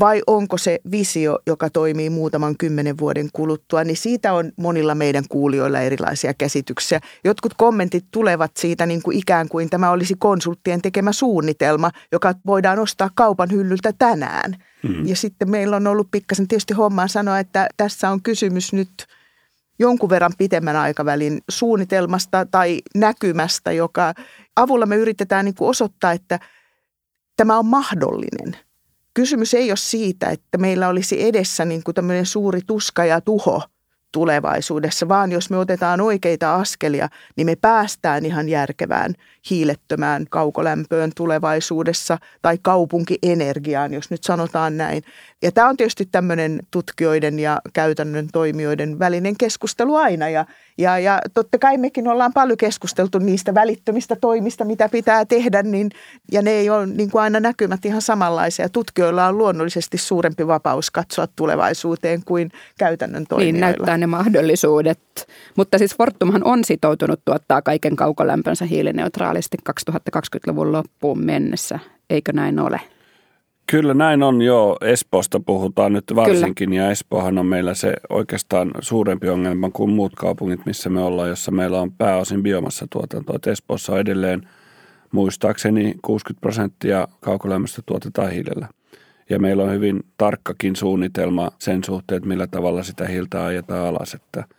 vai 0.00 0.22
onko 0.26 0.58
se 0.58 0.80
visio, 0.90 1.38
joka 1.46 1.70
toimii 1.70 2.10
muutaman 2.10 2.56
kymmenen 2.58 2.98
vuoden 2.98 3.28
kuluttua, 3.32 3.84
niin 3.84 3.96
siitä 3.96 4.32
on 4.32 4.52
monilla 4.56 4.94
meidän 4.94 5.24
kuulijoilla 5.28 5.80
erilaisia 5.80 6.34
käsityksiä. 6.34 7.00
Jotkut 7.24 7.54
kommentit 7.54 8.04
tulevat 8.10 8.50
siitä 8.56 8.86
niin 8.86 9.02
kuin 9.02 9.18
ikään 9.18 9.48
kuin 9.48 9.70
tämä 9.70 9.90
olisi 9.90 10.14
konsulttien 10.18 10.82
tekemä 10.82 11.12
suunnitelma, 11.12 11.90
joka 12.12 12.34
voidaan 12.46 12.78
ostaa 12.78 13.10
kaupan 13.14 13.50
hyllyltä 13.50 13.92
tänään. 13.98 14.56
Mm-hmm. 14.82 15.06
Ja 15.06 15.16
sitten 15.16 15.50
meillä 15.50 15.76
on 15.76 15.86
ollut 15.86 16.08
pikkasen 16.10 16.48
tietysti 16.48 16.74
hommaa 16.74 17.08
sanoa, 17.08 17.38
että 17.38 17.68
tässä 17.76 18.10
on 18.10 18.22
kysymys 18.22 18.72
nyt 18.72 19.06
jonkun 19.78 20.10
verran 20.10 20.32
pitemmän 20.38 20.76
aikavälin 20.76 21.40
suunnitelmasta 21.48 22.46
tai 22.50 22.80
näkymästä, 22.94 23.72
joka 23.72 24.14
avulla 24.56 24.86
me 24.86 24.96
yritetään 24.96 25.44
niin 25.44 25.54
kuin 25.54 25.68
osoittaa, 25.68 26.12
että 26.12 26.38
tämä 27.36 27.58
on 27.58 27.66
mahdollinen– 27.66 28.56
kysymys 29.14 29.54
ei 29.54 29.70
ole 29.70 29.76
siitä, 29.76 30.30
että 30.30 30.58
meillä 30.58 30.88
olisi 30.88 31.22
edessä 31.22 31.64
niin 31.64 31.82
kuin 31.84 31.94
tämmöinen 31.94 32.26
suuri 32.26 32.60
tuska 32.66 33.04
ja 33.04 33.20
tuho 33.20 33.62
tulevaisuudessa, 34.12 35.08
vaan 35.08 35.32
jos 35.32 35.50
me 35.50 35.56
otetaan 35.56 36.00
oikeita 36.00 36.54
askelia, 36.54 37.08
niin 37.36 37.46
me 37.46 37.56
päästään 37.56 38.26
ihan 38.26 38.48
järkevään 38.48 39.14
hiilettömään 39.50 40.26
kaukolämpöön 40.30 41.10
tulevaisuudessa 41.16 42.18
tai 42.42 42.58
kaupunkienergiaan, 42.62 43.94
jos 43.94 44.10
nyt 44.10 44.24
sanotaan 44.24 44.76
näin. 44.76 45.02
Ja 45.42 45.52
tämä 45.52 45.68
on 45.68 45.76
tietysti 45.76 46.08
tämmöinen 46.12 46.60
tutkijoiden 46.70 47.38
ja 47.38 47.60
käytännön 47.72 48.28
toimijoiden 48.32 48.98
välinen 48.98 49.36
keskustelu 49.38 49.96
aina. 49.96 50.28
Ja, 50.28 50.46
ja, 50.78 50.98
ja 50.98 51.20
totta 51.34 51.58
kai 51.58 51.78
mekin 51.78 52.08
ollaan 52.08 52.32
paljon 52.32 52.56
keskusteltu 52.56 53.18
niistä 53.18 53.54
välittömistä 53.54 54.16
toimista, 54.20 54.64
mitä 54.64 54.88
pitää 54.88 55.24
tehdä, 55.24 55.62
niin, 55.62 55.90
ja 56.32 56.42
ne 56.42 56.50
ei 56.50 56.70
ole 56.70 56.86
niin 56.86 57.10
kuin 57.10 57.22
aina 57.22 57.40
näkymät 57.40 57.84
ihan 57.84 58.02
samanlaisia. 58.02 58.68
Tutkijoilla 58.68 59.26
on 59.26 59.38
luonnollisesti 59.38 59.98
suurempi 59.98 60.46
vapaus 60.46 60.90
katsoa 60.90 61.26
tulevaisuuteen 61.36 62.22
kuin 62.24 62.50
käytännön 62.78 63.26
toimijoilla. 63.28 63.52
Niin 63.52 63.60
näyttää 63.60 63.98
ne 63.98 64.06
mahdollisuudet. 64.06 65.00
Mutta 65.56 65.78
siis 65.78 65.96
Fortumhan 65.96 66.44
on 66.44 66.64
sitoutunut 66.64 67.20
tuottaa 67.24 67.62
kaiken 67.62 67.96
kaukolämpönsä 67.96 68.64
hiilineutraalisti 69.32 69.58
2020-luvun 70.46 70.72
loppuun 70.72 71.24
mennessä. 71.24 71.78
Eikö 72.10 72.32
näin 72.32 72.60
ole? 72.60 72.80
Kyllä 73.66 73.94
näin 73.94 74.22
on 74.22 74.42
jo. 74.42 74.76
Espoosta 74.80 75.40
puhutaan 75.40 75.92
nyt 75.92 76.04
varsinkin 76.14 76.70
Kyllä. 76.70 76.82
ja 76.82 76.90
Espoohan 76.90 77.38
on 77.38 77.46
meillä 77.46 77.74
se 77.74 77.94
oikeastaan 78.10 78.70
suurempi 78.80 79.28
ongelma 79.28 79.70
kuin 79.70 79.90
muut 79.90 80.14
kaupungit, 80.14 80.66
missä 80.66 80.90
me 80.90 81.00
ollaan, 81.00 81.28
jossa 81.28 81.50
meillä 81.50 81.80
on 81.80 81.92
pääosin 81.92 82.42
biomassa 82.42 82.86
tuotantoa. 82.90 83.38
Espoossa 83.46 83.92
on 83.92 84.00
edelleen 84.00 84.48
muistaakseni 85.12 85.94
60 86.02 86.40
prosenttia 86.40 87.08
kaukolämmöstä 87.20 87.82
tuotetaan 87.86 88.30
hiilellä. 88.30 88.68
Ja 89.30 89.38
meillä 89.38 89.62
on 89.62 89.72
hyvin 89.72 90.00
tarkkakin 90.16 90.76
suunnitelma 90.76 91.50
sen 91.58 91.84
suhteen, 91.84 92.16
että 92.16 92.28
millä 92.28 92.46
tavalla 92.46 92.82
sitä 92.82 93.06
hiiltä 93.06 93.44
ajetaan 93.44 93.88
alas. 93.88 94.14
Että– 94.14 94.44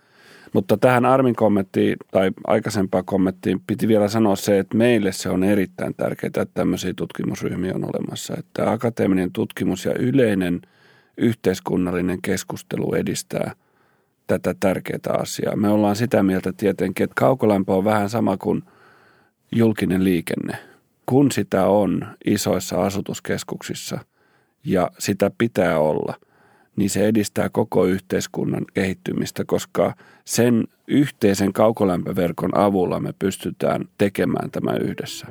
mutta 0.54 0.78
tähän 0.78 1.06
Armin 1.06 1.36
kommenttiin 1.36 1.98
tai 2.12 2.32
aikaisempaan 2.48 3.06
kommenttiin 3.06 3.62
piti 3.68 3.88
vielä 3.88 4.08
sanoa 4.08 4.36
se, 4.36 4.60
että 4.60 4.78
meille 4.78 5.12
se 5.12 5.30
on 5.30 5.44
erittäin 5.44 5.94
tärkeää, 5.96 6.28
että 6.28 6.46
tämmöisiä 6.54 6.94
tutkimusryhmiä 6.96 7.74
on 7.76 7.86
olemassa. 7.86 8.34
Että 8.38 8.72
akateeminen 8.72 9.32
tutkimus 9.32 9.86
ja 9.86 9.94
yleinen 10.00 10.62
yhteiskunnallinen 11.18 12.22
keskustelu 12.22 12.94
edistää 12.94 13.56
tätä 14.28 14.56
tärkeää 14.60 15.20
asiaa. 15.20 15.56
Me 15.56 15.70
ollaan 15.70 15.96
sitä 15.96 16.24
mieltä 16.24 16.54
tietenkin, 16.58 17.04
että 17.04 17.14
kaukolämpö 17.16 17.74
on 17.74 17.86
vähän 17.86 18.10
sama 18.10 18.38
kuin 18.38 18.64
julkinen 19.52 20.04
liikenne. 20.04 20.58
Kun 21.06 21.32
sitä 21.32 21.66
on 21.66 22.08
isoissa 22.26 22.84
asutuskeskuksissa 22.84 24.00
ja 24.64 24.90
sitä 25.00 25.32
pitää 25.38 25.80
olla– 25.80 26.14
niin 26.76 26.90
se 26.90 27.08
edistää 27.08 27.50
koko 27.50 27.86
yhteiskunnan 27.86 28.66
kehittymistä, 28.74 29.46
koska 29.46 29.96
sen 30.26 30.64
yhteisen 30.88 31.54
kaukolämpöverkon 31.54 32.58
avulla 32.58 33.00
me 33.00 33.14
pystytään 33.20 33.86
tekemään 33.98 34.52
tämä 34.52 34.74
yhdessä. 34.82 35.28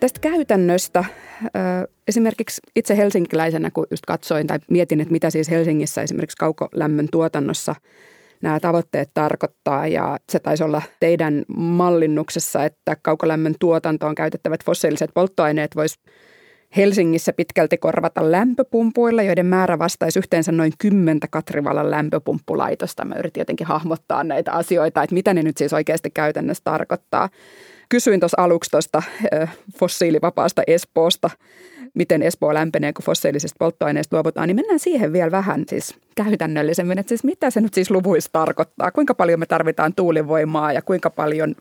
Tästä 0.00 0.20
käytännöstä 0.20 1.04
esimerkiksi 2.08 2.60
itse 2.76 2.96
helsinkiläisenä, 2.96 3.70
kun 3.70 3.86
just 3.90 4.06
katsoin 4.06 4.46
tai 4.46 4.58
mietin, 4.70 5.00
että 5.00 5.12
mitä 5.12 5.30
siis 5.30 5.50
Helsingissä 5.50 6.02
esimerkiksi 6.02 6.36
kaukolämmön 6.36 7.08
tuotannossa 7.12 7.74
nämä 8.42 8.60
tavoitteet 8.60 9.10
tarkoittaa. 9.14 9.86
Ja 9.86 10.18
se 10.28 10.38
taisi 10.38 10.64
olla 10.64 10.82
teidän 11.00 11.44
mallinnuksessa, 11.56 12.64
että 12.64 12.96
kaukolämmön 13.02 13.54
tuotantoon 13.60 14.14
käytettävät 14.14 14.64
fossiiliset 14.64 15.10
polttoaineet 15.14 15.76
vois 15.76 15.98
Helsingissä 16.76 17.32
pitkälti 17.32 17.78
korvata 17.78 18.32
lämpöpumpuilla, 18.32 19.22
joiden 19.22 19.46
määrä 19.46 19.78
vastaisi 19.78 20.18
yhteensä 20.18 20.52
noin 20.52 20.72
10 20.78 21.20
Katrivalan 21.30 21.90
lämpöpumppulaitosta. 21.90 23.04
Mä 23.04 23.14
yritin 23.14 23.40
jotenkin 23.40 23.66
hahmottaa 23.66 24.24
näitä 24.24 24.52
asioita, 24.52 25.02
että 25.02 25.14
mitä 25.14 25.34
ne 25.34 25.42
nyt 25.42 25.56
siis 25.56 25.72
oikeasti 25.72 26.10
käytännössä 26.10 26.64
tarkoittaa. 26.64 27.28
Kysyin 27.88 28.20
tuossa 28.20 28.42
aluksi 28.42 28.70
tuosta 28.70 29.02
fossiilivapaasta 29.78 30.62
Espoosta, 30.66 31.30
miten 31.94 32.22
Espoo 32.22 32.54
lämpenee, 32.54 32.92
kun 32.92 33.04
fossiilisista 33.04 33.56
polttoaineista 33.58 34.16
luovutaan, 34.16 34.48
niin 34.48 34.56
mennään 34.56 34.78
siihen 34.78 35.12
vielä 35.12 35.30
vähän 35.30 35.64
siis 35.68 35.94
käytännöllisemmin, 36.16 36.98
että 36.98 37.08
siis 37.08 37.24
mitä 37.24 37.50
se 37.50 37.60
nyt 37.60 37.74
siis 37.74 37.90
luvuissa 37.90 38.30
tarkoittaa, 38.32 38.90
kuinka 38.90 39.14
paljon 39.14 39.40
me 39.40 39.46
tarvitaan 39.46 39.94
tuulivoimaa 39.94 40.72
ja 40.72 40.82
kuinka 40.82 41.10
paljon 41.10 41.54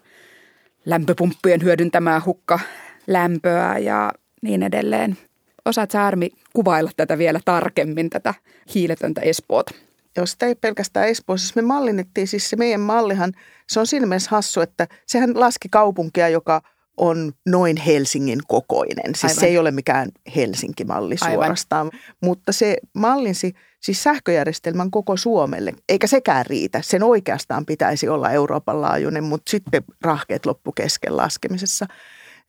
lämpöpumppujen 0.86 1.64
hyödyntämää 1.64 2.22
hukka 2.26 2.60
lämpöä 3.08 3.78
ja 3.78 4.12
niin 4.42 4.64
edelleen. 4.64 5.18
Osaat 5.66 5.92
sä 5.92 6.06
Armi 6.06 6.30
kuvailla 6.54 6.92
tätä 6.98 7.18
vielä 7.18 7.40
tarkemmin, 7.46 8.10
tätä 8.10 8.34
hiiletöntä 8.76 9.22
Espoota? 9.22 9.74
Jos 10.18 10.32
sitä 10.32 10.46
ei 10.46 10.56
pelkästään 10.56 11.08
Espoossa, 11.08 11.48
siis 11.48 11.56
me 11.56 11.62
mallinnettiin, 11.62 12.28
siis 12.28 12.50
se 12.50 12.56
meidän 12.56 12.82
mallihan, 12.82 13.34
se 13.68 13.80
on 13.80 13.88
siinä 13.88 14.06
mielessä 14.06 14.30
hassu, 14.32 14.62
että 14.62 14.88
sehän 15.08 15.40
laski 15.40 15.70
kaupunkia, 15.70 16.30
joka 16.30 16.62
on 16.98 17.34
noin 17.46 17.78
Helsingin 17.78 18.40
kokoinen. 18.48 19.16
Siis 19.16 19.24
Aivan. 19.24 19.40
se 19.40 19.46
ei 19.46 19.58
ole 19.58 19.72
mikään 19.72 20.10
Helsinki-malli 20.36 21.18
suorastaan, 21.18 21.88
Aivan. 21.94 22.00
mutta 22.22 22.52
se 22.52 22.78
mallinsi 22.94 23.54
siis 23.82 24.04
sähköjärjestelmän 24.04 24.92
koko 24.92 25.18
Suomelle, 25.18 25.74
eikä 25.90 26.08
sekään 26.08 26.46
riitä. 26.46 26.82
Sen 26.84 27.04
oikeastaan 27.04 27.66
pitäisi 27.66 28.10
olla 28.10 28.32
Euroopan 28.32 28.82
laajuinen, 28.82 29.24
mutta 29.24 29.50
sitten 29.52 29.84
rahkeet 30.02 30.46
loppu 30.46 30.72
kesken 30.72 31.18
laskemisessa 31.18 31.86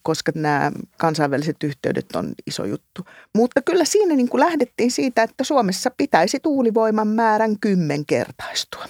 koska 0.02 0.32
nämä 0.34 0.72
kansainväliset 0.98 1.56
yhteydet 1.64 2.16
on 2.16 2.32
iso 2.46 2.64
juttu. 2.64 3.06
Mutta 3.34 3.62
kyllä 3.62 3.84
siinä 3.84 4.14
niin 4.14 4.28
kuin 4.28 4.40
lähdettiin 4.40 4.90
siitä, 4.90 5.22
että 5.22 5.44
Suomessa 5.44 5.90
pitäisi 5.96 6.40
tuulivoiman 6.40 7.08
määrän 7.08 7.58
kymmenkertaistua. 7.60 8.84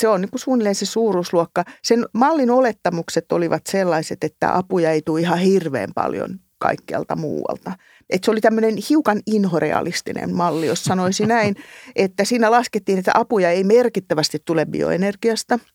Se 0.00 0.08
on 0.08 0.20
niin 0.20 0.30
kuin 0.30 0.40
suunnilleen 0.40 0.74
se 0.74 0.86
suuruusluokka. 0.86 1.64
Sen 1.82 2.06
mallin 2.12 2.50
olettamukset 2.50 3.32
olivat 3.32 3.62
sellaiset, 3.68 4.24
että 4.24 4.56
apuja 4.56 4.90
ei 4.90 5.02
tule 5.02 5.20
ihan 5.20 5.38
hirveän 5.38 5.90
paljon 5.94 6.40
kaikkialta 6.58 7.16
muualta. 7.16 7.72
Et 8.10 8.24
se 8.24 8.30
oli 8.30 8.40
tämmöinen 8.40 8.74
hiukan 8.88 9.20
inhorealistinen 9.26 10.34
malli, 10.34 10.66
jos 10.66 10.84
sanoisi 10.84 11.26
näin, 11.26 11.56
että 11.96 12.24
siinä 12.24 12.50
laskettiin, 12.50 12.98
että 12.98 13.12
apuja 13.14 13.50
ei 13.50 13.64
merkittävästi 13.64 14.42
tule 14.44 14.66
bioenergiasta– 14.66 15.58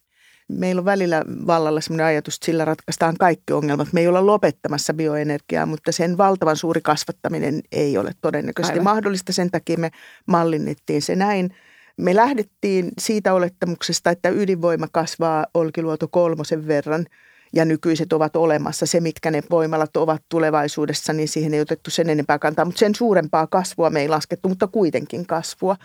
meillä 0.49 0.79
on 0.79 0.85
välillä 0.85 1.23
vallalla 1.47 1.81
sellainen 1.81 2.05
ajatus, 2.05 2.35
että 2.35 2.45
sillä 2.45 2.65
ratkaistaan 2.65 3.15
kaikki 3.19 3.53
ongelmat. 3.53 3.93
Me 3.93 3.99
ei 3.99 4.07
olla 4.07 4.25
lopettamassa 4.25 4.93
bioenergiaa, 4.93 5.65
mutta 5.65 5.91
sen 5.91 6.17
valtavan 6.17 6.57
suuri 6.57 6.81
kasvattaminen 6.81 7.61
ei 7.71 7.97
ole 7.97 8.11
todennäköisesti 8.21 8.79
Aivan. 8.79 8.83
mahdollista. 8.83 9.33
Sen 9.33 9.51
takia 9.51 9.77
me 9.77 9.89
mallinnettiin 10.25 11.01
se 11.01 11.15
näin. 11.15 11.55
Me 11.97 12.15
lähdettiin 12.15 12.91
siitä 12.99 13.33
olettamuksesta, 13.33 14.09
että 14.09 14.29
ydinvoima 14.29 14.87
kasvaa 14.91 15.45
Olkiluoto 15.53 16.07
kolmosen 16.07 16.67
verran 16.67 17.05
ja 17.53 17.65
nykyiset 17.65 18.13
ovat 18.13 18.35
olemassa. 18.35 18.85
Se, 18.85 18.99
mitkä 18.99 19.31
ne 19.31 19.43
voimalat 19.49 19.97
ovat 19.97 20.23
tulevaisuudessa, 20.29 21.13
niin 21.13 21.27
siihen 21.27 21.53
ei 21.53 21.61
otettu 21.61 21.89
sen 21.89 22.09
enempää 22.09 22.39
kantaa, 22.39 22.65
mutta 22.65 22.79
sen 22.79 22.95
suurempaa 22.95 23.47
kasvua 23.47 23.89
me 23.89 24.01
ei 24.01 24.07
laskettu, 24.07 24.49
mutta 24.49 24.67
kuitenkin 24.67 25.25
kasvua. 25.25 25.75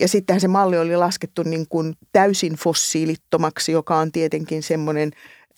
Ja 0.00 0.08
sittenhän 0.08 0.40
se 0.40 0.48
malli 0.48 0.78
oli 0.78 0.96
laskettu 0.96 1.42
niin 1.42 1.66
kuin 1.68 1.94
täysin 2.12 2.54
fossiilittomaksi, 2.54 3.72
joka 3.72 3.96
on 3.96 4.12
tietenkin 4.12 4.62
semmoinen 4.62 5.10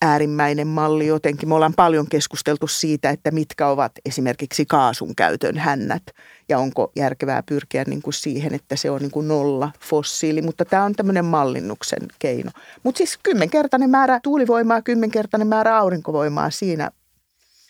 äärimmäinen 0.03 0.67
malli 0.67 1.07
jotenkin. 1.07 1.49
Me 1.49 1.55
ollaan 1.55 1.75
paljon 1.77 2.07
keskusteltu 2.07 2.67
siitä, 2.67 3.11
että 3.11 3.31
mitkä 3.31 3.69
ovat 3.69 3.93
esimerkiksi 4.05 4.67
kaasun 4.67 5.15
käytön 5.17 5.59
hännät 5.59 6.03
ja 6.49 6.59
onko 6.59 6.93
järkevää 6.97 7.43
pyrkiä 7.43 7.85
niin 7.87 8.03
kuin 8.03 8.15
siihen, 8.15 8.55
että 8.55 8.77
se 8.77 8.91
on 8.91 9.01
niin 9.01 9.11
kuin 9.11 9.29
nolla 9.29 9.73
fossiili. 9.81 10.43
Mutta 10.43 10.65
tämä 10.65 10.85
on 10.85 10.93
tämmöinen 10.93 11.25
mallinnuksen 11.25 12.03
keino. 12.19 12.51
Mutta 12.83 12.99
siis 12.99 13.19
kymmenkertainen 13.23 13.91
määrä 13.91 14.21
tuulivoimaa, 14.23 14.83
kymmenkertainen 14.83 15.49
määrä 15.49 15.77
aurinkovoimaa 15.77 16.51
siinä 16.51 16.91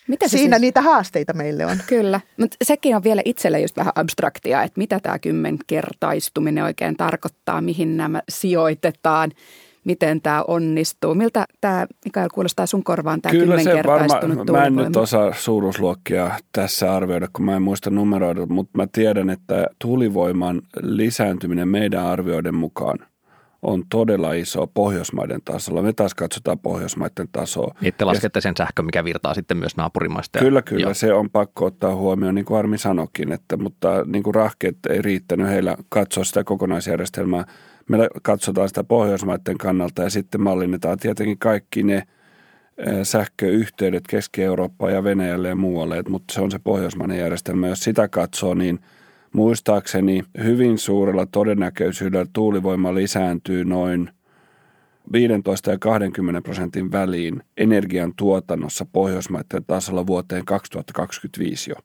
mitä 0.07 0.27
Siinä 0.27 0.55
siis... 0.55 0.61
niitä 0.61 0.81
haasteita 0.81 1.33
meille 1.33 1.65
on. 1.65 1.77
Kyllä, 1.87 2.21
mutta 2.37 2.57
sekin 2.63 2.95
on 2.95 3.03
vielä 3.03 3.21
itselle 3.25 3.59
just 3.59 3.77
vähän 3.77 3.93
abstraktia, 3.95 4.63
että 4.63 4.79
mitä 4.79 4.99
tämä 4.99 5.19
kymmenkertaistuminen 5.19 6.63
oikein 6.63 6.97
tarkoittaa, 6.97 7.61
mihin 7.61 7.97
nämä 7.97 8.21
sijoitetaan 8.29 9.31
miten 9.83 10.21
tämä 10.21 10.43
onnistuu. 10.47 11.15
Miltä 11.15 11.45
tämä, 11.61 11.87
Mikael, 12.05 12.29
kuulostaa 12.33 12.65
sun 12.65 12.83
korvaan 12.83 13.21
tämä 13.21 13.31
Kyllä 13.31 13.63
se 13.63 13.83
varmaan, 13.85 14.51
mä 14.51 14.65
en 14.65 14.75
nyt 14.75 14.95
osaa 14.95 15.33
suuruusluokkia 15.33 16.31
tässä 16.51 16.95
arvioida, 16.95 17.27
kun 17.33 17.45
mä 17.45 17.55
en 17.55 17.61
muista 17.61 17.89
numeroida, 17.89 18.45
mutta 18.45 18.77
mä 18.77 18.87
tiedän, 18.91 19.29
että 19.29 19.67
tuulivoiman 19.79 20.61
lisääntyminen 20.81 21.67
meidän 21.67 22.05
arvioiden 22.05 22.55
mukaan 22.55 22.99
on 23.63 23.83
todella 23.89 24.33
iso 24.33 24.67
Pohjoismaiden 24.67 25.41
tasolla. 25.45 25.81
Me 25.81 25.93
taas 25.93 26.13
katsotaan 26.13 26.59
Pohjoismaiden 26.59 27.27
tasoa. 27.31 27.75
Että 27.81 28.05
laskette 28.05 28.41
sen 28.41 28.53
sähkön, 28.57 28.85
mikä 28.85 29.03
virtaa 29.03 29.33
sitten 29.33 29.57
myös 29.57 29.77
naapurimaista. 29.77 30.39
Kyllä, 30.39 30.61
kyllä. 30.61 30.81
Joo. 30.81 30.93
Se 30.93 31.13
on 31.13 31.29
pakko 31.29 31.65
ottaa 31.65 31.95
huomioon, 31.95 32.35
niin 32.35 32.45
kuin 32.45 32.59
Armi 32.59 32.77
sanokin, 32.77 33.31
että, 33.31 33.57
mutta 33.57 34.05
niin 34.05 34.23
kuin 34.23 34.35
rahkeet 34.35 34.77
ei 34.89 35.01
riittänyt 35.01 35.47
heillä 35.47 35.77
katsoa 35.89 36.23
sitä 36.23 36.43
kokonaisjärjestelmää 36.43 37.45
me 37.89 38.09
katsotaan 38.21 38.67
sitä 38.67 38.83
Pohjoismaiden 38.83 39.57
kannalta 39.57 40.03
ja 40.03 40.09
sitten 40.09 40.41
mallinnetaan 40.41 40.97
tietenkin 40.97 41.37
kaikki 41.37 41.83
ne 41.83 42.03
sähköyhteydet 43.03 44.03
Keski-Eurooppaan 44.07 44.93
ja 44.93 45.03
Venäjälle 45.03 45.47
ja 45.47 45.55
muualle, 45.55 46.03
mutta 46.09 46.33
se 46.33 46.41
on 46.41 46.51
se 46.51 46.59
pohjoismainen 46.59 47.19
järjestelmä. 47.19 47.67
Jos 47.67 47.83
sitä 47.83 48.07
katsoo, 48.07 48.53
niin 48.53 48.79
muistaakseni 49.33 50.23
hyvin 50.43 50.77
suurella 50.77 51.25
todennäköisyydellä 51.25 52.25
tuulivoima 52.33 52.95
lisääntyy 52.95 53.65
noin 53.65 54.09
15 55.11 55.71
ja 55.71 55.77
20 55.79 56.41
prosentin 56.41 56.91
väliin 56.91 57.43
energian 57.57 58.13
tuotannossa 58.15 58.85
Pohjoismaiden 58.91 59.65
tasolla 59.67 60.07
vuoteen 60.07 60.45
2025 60.45 61.71
jo 61.71 61.75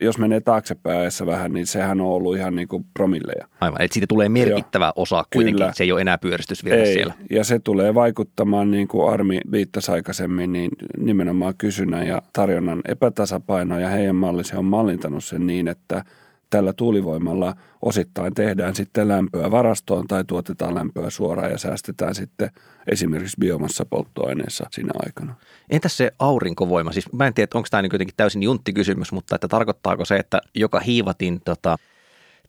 jos 0.00 0.18
menee 0.18 0.40
taaksepäin 0.40 1.00
ajassa 1.00 1.26
vähän, 1.26 1.52
niin 1.52 1.66
sehän 1.66 2.00
on 2.00 2.06
ollut 2.06 2.36
ihan 2.36 2.56
niin 2.56 2.68
kuin 2.68 2.86
promilleja. 2.94 3.48
Aivan, 3.60 3.82
että 3.82 3.94
siitä 3.94 4.06
tulee 4.06 4.28
merkittävä 4.28 4.84
Joo. 4.84 4.92
osa 4.96 5.24
kuitenkin, 5.32 5.60
Kyllä. 5.60 5.72
se 5.74 5.84
ei 5.84 5.92
ole 5.92 6.00
enää 6.00 6.18
pyöristysvirta 6.18 6.84
siellä. 6.84 7.14
ja 7.30 7.44
se 7.44 7.58
tulee 7.58 7.94
vaikuttamaan, 7.94 8.70
niin 8.70 8.88
kuin 8.88 9.12
Armi 9.12 9.40
viittasi 9.52 9.92
aikaisemmin, 9.92 10.52
niin 10.52 10.70
nimenomaan 10.98 11.54
kysynnän 11.58 12.06
ja 12.06 12.22
tarjonnan 12.32 12.80
epätasapaino, 12.88 13.78
ja 13.78 13.88
heidän 13.88 14.16
mallinsa 14.16 14.58
on 14.58 14.64
mallintanut 14.64 15.24
sen 15.24 15.46
niin, 15.46 15.68
että 15.68 16.04
tällä 16.50 16.72
tuulivoimalla 16.72 17.54
osittain 17.82 18.34
tehdään 18.34 18.74
sitten 18.74 19.08
lämpöä 19.08 19.50
varastoon 19.50 20.06
tai 20.06 20.24
tuotetaan 20.24 20.74
lämpöä 20.74 21.10
suoraan 21.10 21.50
ja 21.50 21.58
säästetään 21.58 22.14
sitten 22.14 22.50
esimerkiksi 22.90 23.36
biomassa 23.40 23.84
polttoaineessa 23.84 24.66
siinä 24.70 24.92
aikana. 25.06 25.34
Entäs 25.70 25.96
se 25.96 26.12
aurinkovoima? 26.18 26.92
Siis 26.92 27.12
mä 27.12 27.26
en 27.26 27.34
tiedä, 27.34 27.50
onko 27.54 27.66
tämä 27.70 27.82
niin 27.82 27.90
kuitenkin 27.90 28.16
täysin 28.16 28.42
junttikysymys, 28.42 29.12
mutta 29.12 29.34
että 29.34 29.48
tarkoittaako 29.48 30.04
se, 30.04 30.16
että 30.16 30.40
joka 30.54 30.80
hiivatin 30.80 31.40
tota, 31.44 31.76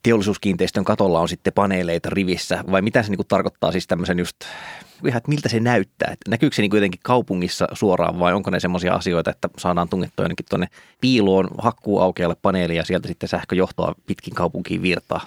teollisuuskiinteistön 0.06 0.84
katolla 0.84 1.20
on 1.20 1.30
sitten 1.30 1.54
paneeleita 1.54 2.10
rivissä, 2.10 2.64
vai 2.72 2.82
mitä 2.82 3.04
se 3.04 3.10
niin 3.10 3.18
kuin 3.18 3.28
tarkoittaa 3.28 3.72
siis 3.72 3.88
tämmöisen 3.88 4.20
just, 4.20 4.36
ihan, 5.06 5.18
että 5.18 5.30
miltä 5.30 5.50
se 5.50 5.60
näyttää? 5.60 6.10
Että 6.14 6.32
näkyykö 6.32 6.56
se 6.56 6.62
niin 6.62 6.70
kuitenkin 6.70 7.00
kaupungissa 7.04 7.68
suoraan 7.74 8.20
vai 8.20 8.34
onko 8.34 8.50
ne 8.50 8.60
semmoisia 8.60 8.94
asioita, 8.94 9.32
että 9.32 9.50
saadaan 9.58 9.90
tungettua 9.90 10.24
jonnekin 10.24 10.46
tuonne 10.50 10.68
piiloon 11.02 11.48
hakkuuaukealle 11.58 12.36
paneelia 12.42 12.78
ja 12.78 12.86
sieltä 12.86 13.08
sitten 13.08 13.30
sähköjohtoa 13.30 13.96
pitkin 14.06 14.36
kaupunkiin 14.36 14.82
virtaa? 14.82 15.22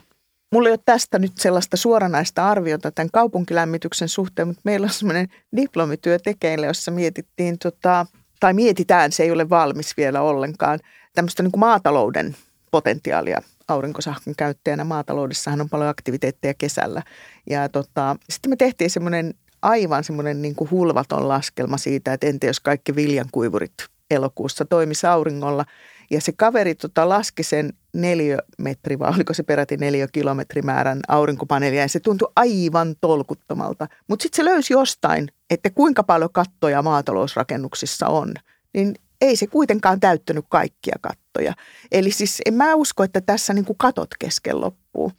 Mulla 0.53 0.69
ei 0.69 0.73
ole 0.73 0.81
tästä 0.85 1.19
nyt 1.19 1.39
sellaista 1.39 1.77
suoranaista 1.77 2.49
arviota 2.49 2.91
tämän 2.91 3.11
kaupunkilämmityksen 3.13 4.09
suhteen, 4.09 4.49
mutta 4.49 4.63
meillä 4.65 4.85
on 4.85 4.91
semmoinen 4.91 5.29
diplomityö 5.57 6.19
tekeillä, 6.19 6.67
jossa 6.67 6.91
mietittiin, 6.91 7.59
tota, 7.59 8.07
tai 8.41 8.55
mietitään, 8.55 9.13
se 9.13 9.23
ei 9.23 9.31
ole 9.31 9.51
valmis 9.51 9.97
vielä 9.97 10.21
ollenkaan, 10.21 10.79
tämmöistä 11.15 11.43
niin 11.43 11.53
kuin 11.53 11.61
maatalouden 11.61 12.37
potentiaalia 12.71 13.43
aurinkosähkön 13.69 14.35
käyttäjänä. 14.37 14.85
Maataloudessahan 14.85 15.61
on 15.61 15.69
paljon 15.69 15.91
aktiviteetteja 15.91 16.55
kesällä. 16.55 17.03
Ja 17.51 17.69
tota, 17.69 18.17
sitten 18.31 18.51
me 18.51 18.57
tehtiin 18.57 18.91
semmoinen 18.91 19.35
aivan 19.63 20.05
semmoinen 20.05 20.43
niin 20.43 20.55
kuin 20.55 20.71
hulvaton 20.71 21.29
laskelma 21.29 21.77
siitä, 21.77 22.13
että 22.13 22.27
entä 22.27 22.47
jos 22.47 22.61
kaikki 22.61 22.97
viljankuivurit 22.97 23.73
elokuussa 24.11 24.65
toimisi 24.65 25.07
auringolla. 25.07 25.65
Ja 26.11 26.21
se 26.21 26.33
kaveri 26.33 26.75
tota, 26.75 27.09
laski 27.09 27.43
sen 27.43 27.73
neliömetri, 27.95 28.99
vai 28.99 29.13
oliko 29.15 29.35
se 29.35 29.43
peräti 29.43 29.77
neliökilometrimäärän 29.77 31.01
aurinkopaneelia, 31.09 31.81
ja 31.81 31.89
se 31.89 32.01
tuntui 32.01 32.33
aivan 32.37 32.95
tolkuttomalta. 33.01 33.87
Mutta 34.09 34.23
sitten 34.23 34.37
se 34.37 34.45
löysi 34.45 34.73
jostain, 34.73 35.29
että 35.51 35.71
kuinka 35.71 36.03
paljon 36.03 36.33
kattoja 36.33 36.83
maatalousrakennuksissa 36.83 38.07
on. 38.07 38.35
Niin 38.75 38.95
ei 39.21 39.37
se 39.37 39.47
kuitenkaan 39.47 40.01
täyttänyt 40.01 40.45
kaikkia 40.49 40.97
kattoja. 41.01 41.55
Eli 41.93 42.11
siis 42.11 42.39
en 42.47 42.55
mä 42.55 42.75
usko, 42.75 43.03
että 43.03 43.21
tässä 43.21 43.55
niin 43.55 43.65
kuin 43.65 43.79
katot 43.79 44.11
kesken 44.19 44.61
loppuu. 44.61 45.13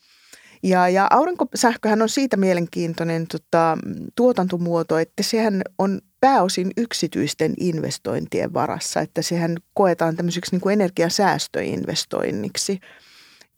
Ja, 0.63 0.89
ja 0.89 1.07
aurinkosähköhän 1.09 2.01
on 2.01 2.09
siitä 2.09 2.38
mielenkiintoinen 2.38 3.27
tota, 3.27 3.77
tuotantomuoto, 4.15 4.97
että 4.97 5.23
sehän 5.23 5.62
on 5.77 6.01
pääosin 6.21 6.71
yksityisten 6.77 7.53
investointien 7.59 8.53
varassa, 8.53 9.01
että 9.01 9.21
sehän 9.21 9.57
koetaan 9.73 10.15
tämmöiseksi 10.15 10.51
niin 10.51 10.62
kuin 10.62 10.73
energiasäästöinvestoinniksi. 10.73 12.79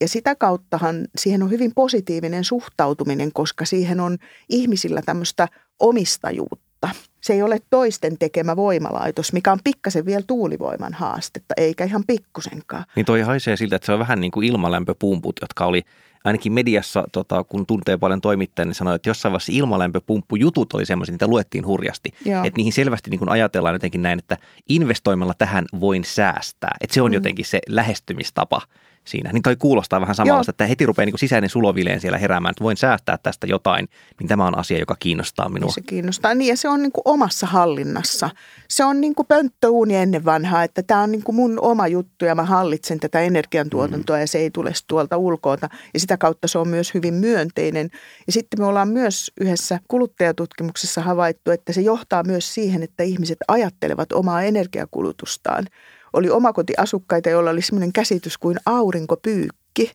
Ja 0.01 0.07
sitä 0.07 0.35
kauttahan 0.35 1.07
siihen 1.17 1.43
on 1.43 1.51
hyvin 1.51 1.71
positiivinen 1.75 2.43
suhtautuminen, 2.43 3.33
koska 3.33 3.65
siihen 3.65 3.99
on 3.99 4.17
ihmisillä 4.49 5.01
tämmöistä 5.05 5.47
omistajuutta. 5.79 6.89
Se 7.21 7.33
ei 7.33 7.41
ole 7.41 7.59
toisten 7.69 8.17
tekemä 8.17 8.55
voimalaitos, 8.55 9.33
mikä 9.33 9.51
on 9.51 9.59
pikkasen 9.63 10.05
vielä 10.05 10.23
tuulivoiman 10.27 10.93
haastetta, 10.93 11.53
eikä 11.57 11.83
ihan 11.83 12.03
pikkusenkaan. 12.07 12.85
Niin 12.95 13.05
toi 13.05 13.21
haisee 13.21 13.57
siltä, 13.57 13.75
että 13.75 13.85
se 13.85 13.91
on 13.91 13.99
vähän 13.99 14.21
niin 14.21 14.31
kuin 14.31 14.47
ilmalämpöpumput, 14.47 15.35
jotka 15.41 15.65
oli 15.65 15.81
ainakin 16.23 16.53
mediassa, 16.53 17.03
tota, 17.11 17.43
kun 17.43 17.65
tuntee 17.65 17.97
paljon 17.97 18.21
toimittajia, 18.21 18.65
niin 18.65 18.75
sanoi, 18.75 18.95
että 18.95 19.09
jossain 19.09 19.31
vaiheessa 19.31 19.51
ilmalämpöpumppujutut 19.55 20.73
oli 20.73 20.85
semmoisia, 20.85 21.13
niitä 21.13 21.27
luettiin 21.27 21.65
hurjasti. 21.65 22.13
Joo. 22.25 22.43
Että 22.43 22.57
niihin 22.57 22.73
selvästi 22.73 23.09
niin 23.09 23.19
kuin 23.19 23.29
ajatellaan 23.29 23.75
jotenkin 23.75 24.01
näin, 24.01 24.19
että 24.19 24.37
investoimalla 24.69 25.33
tähän 25.37 25.65
voin 25.79 26.03
säästää. 26.03 26.75
Että 26.81 26.93
se 26.93 27.01
on 27.01 27.11
mm. 27.11 27.13
jotenkin 27.13 27.45
se 27.45 27.59
lähestymistapa 27.69 28.61
siinä. 29.05 29.31
Niin 29.33 29.43
toi 29.43 29.55
kuulostaa 29.55 30.01
vähän 30.01 30.15
samalta, 30.15 30.49
että 30.49 30.65
heti 30.65 30.85
rupeaa 30.85 31.05
niin 31.05 31.13
kuin 31.13 31.19
sisäinen 31.19 31.49
sulovileen 31.49 32.01
siellä 32.01 32.17
heräämään, 32.17 32.51
että 32.51 32.63
voin 32.63 32.77
säästää 32.77 33.17
tästä 33.17 33.47
jotain, 33.47 33.87
niin 34.19 34.27
tämä 34.27 34.45
on 34.45 34.57
asia, 34.57 34.79
joka 34.79 34.95
kiinnostaa 34.99 35.49
minua. 35.49 35.65
Niin 35.65 35.73
se 35.73 35.81
kiinnostaa, 35.81 36.33
niin 36.33 36.49
ja 36.49 36.57
se 36.57 36.69
on 36.69 36.81
niin 36.81 36.91
kuin 36.91 37.01
omassa 37.05 37.47
hallinnassa. 37.47 38.29
Se 38.67 38.85
on 38.85 39.01
niin 39.01 39.15
kuin 39.15 39.27
pönttöuuni 39.27 39.95
ennen 39.95 40.25
vanhaa, 40.25 40.63
että 40.63 40.83
tämä 40.83 41.01
on 41.01 41.11
niin 41.11 41.23
kuin 41.23 41.35
mun 41.35 41.59
oma 41.61 41.87
juttu 41.87 42.25
ja 42.25 42.35
mä 42.35 42.43
hallitsen 42.43 42.99
tätä 42.99 43.19
energiantuotantoa 43.19 44.15
mm. 44.15 44.21
ja 44.21 44.27
se 44.27 44.37
ei 44.37 44.51
tule 44.51 44.71
tuolta 44.87 45.17
ulkoota. 45.17 45.69
Ja 45.93 45.99
sitä 45.99 46.17
kautta 46.17 46.47
se 46.47 46.57
on 46.57 46.67
myös 46.67 46.93
hyvin 46.93 47.13
myönteinen. 47.13 47.89
Ja 48.27 48.33
sitten 48.33 48.59
me 48.59 48.65
ollaan 48.65 48.89
myös 48.89 49.31
yhdessä 49.41 49.79
kuluttajatutkimuksessa 49.87 51.01
havaittu, 51.01 51.51
että 51.51 51.73
se 51.73 51.81
johtaa 51.81 52.23
myös 52.23 52.53
siihen, 52.53 52.83
että 52.83 53.03
ihmiset 53.03 53.37
ajattelevat 53.47 54.11
omaa 54.11 54.41
energiakulutustaan– 54.41 55.65
oli 56.13 56.29
omakotiasukkaita, 56.29 57.29
joilla 57.29 57.49
oli 57.49 57.61
sellainen 57.61 57.93
käsitys 57.93 58.37
kuin 58.37 58.57
aurinkopyykki. 58.65 59.91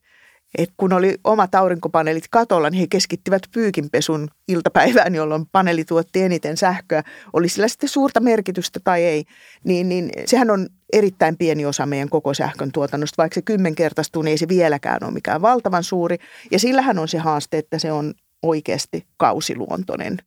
Et 0.59 0.71
kun 0.77 0.93
oli 0.93 1.19
omat 1.25 1.55
aurinkopaneelit 1.55 2.25
katolla, 2.31 2.71
niin 2.71 2.81
he 2.81 2.87
keskittivät 2.91 3.43
pyykinpesun 3.53 4.29
iltapäivään, 4.49 5.15
jolloin 5.15 5.47
paneeli 5.53 5.85
tuotti 5.85 6.23
eniten 6.23 6.57
sähköä. 6.57 7.03
Oli 7.33 7.49
sillä 7.49 7.69
sitten 7.69 7.89
suurta 7.89 8.21
merkitystä 8.21 8.81
tai 8.85 9.05
ei, 9.05 9.25
niin, 9.65 9.89
niin 9.89 10.11
sehän 10.25 10.51
on 10.51 10.69
erittäin 10.93 11.37
pieni 11.37 11.67
osa 11.67 11.87
meidän 11.87 12.09
koko 12.09 12.35
sähkön 12.35 12.73
tuotannosta. 12.73 13.23
Vaikka 13.23 13.35
se 13.35 13.43
kymmenkertaistuu, 13.43 14.23
niin 14.23 14.31
ei 14.31 14.39
se 14.39 14.49
vieläkään 14.49 15.05
ole 15.05 15.13
mikään 15.13 15.43
valtavan 15.43 15.85
suuri. 15.85 16.17
Ja 16.51 16.59
sillähän 16.59 16.99
on 16.99 17.09
se 17.09 17.19
haaste, 17.19 17.59
että 17.59 17.79
se 17.79 17.93
on 17.93 18.15
oikeasti 18.43 19.07
kausiluontoinen 19.17 20.19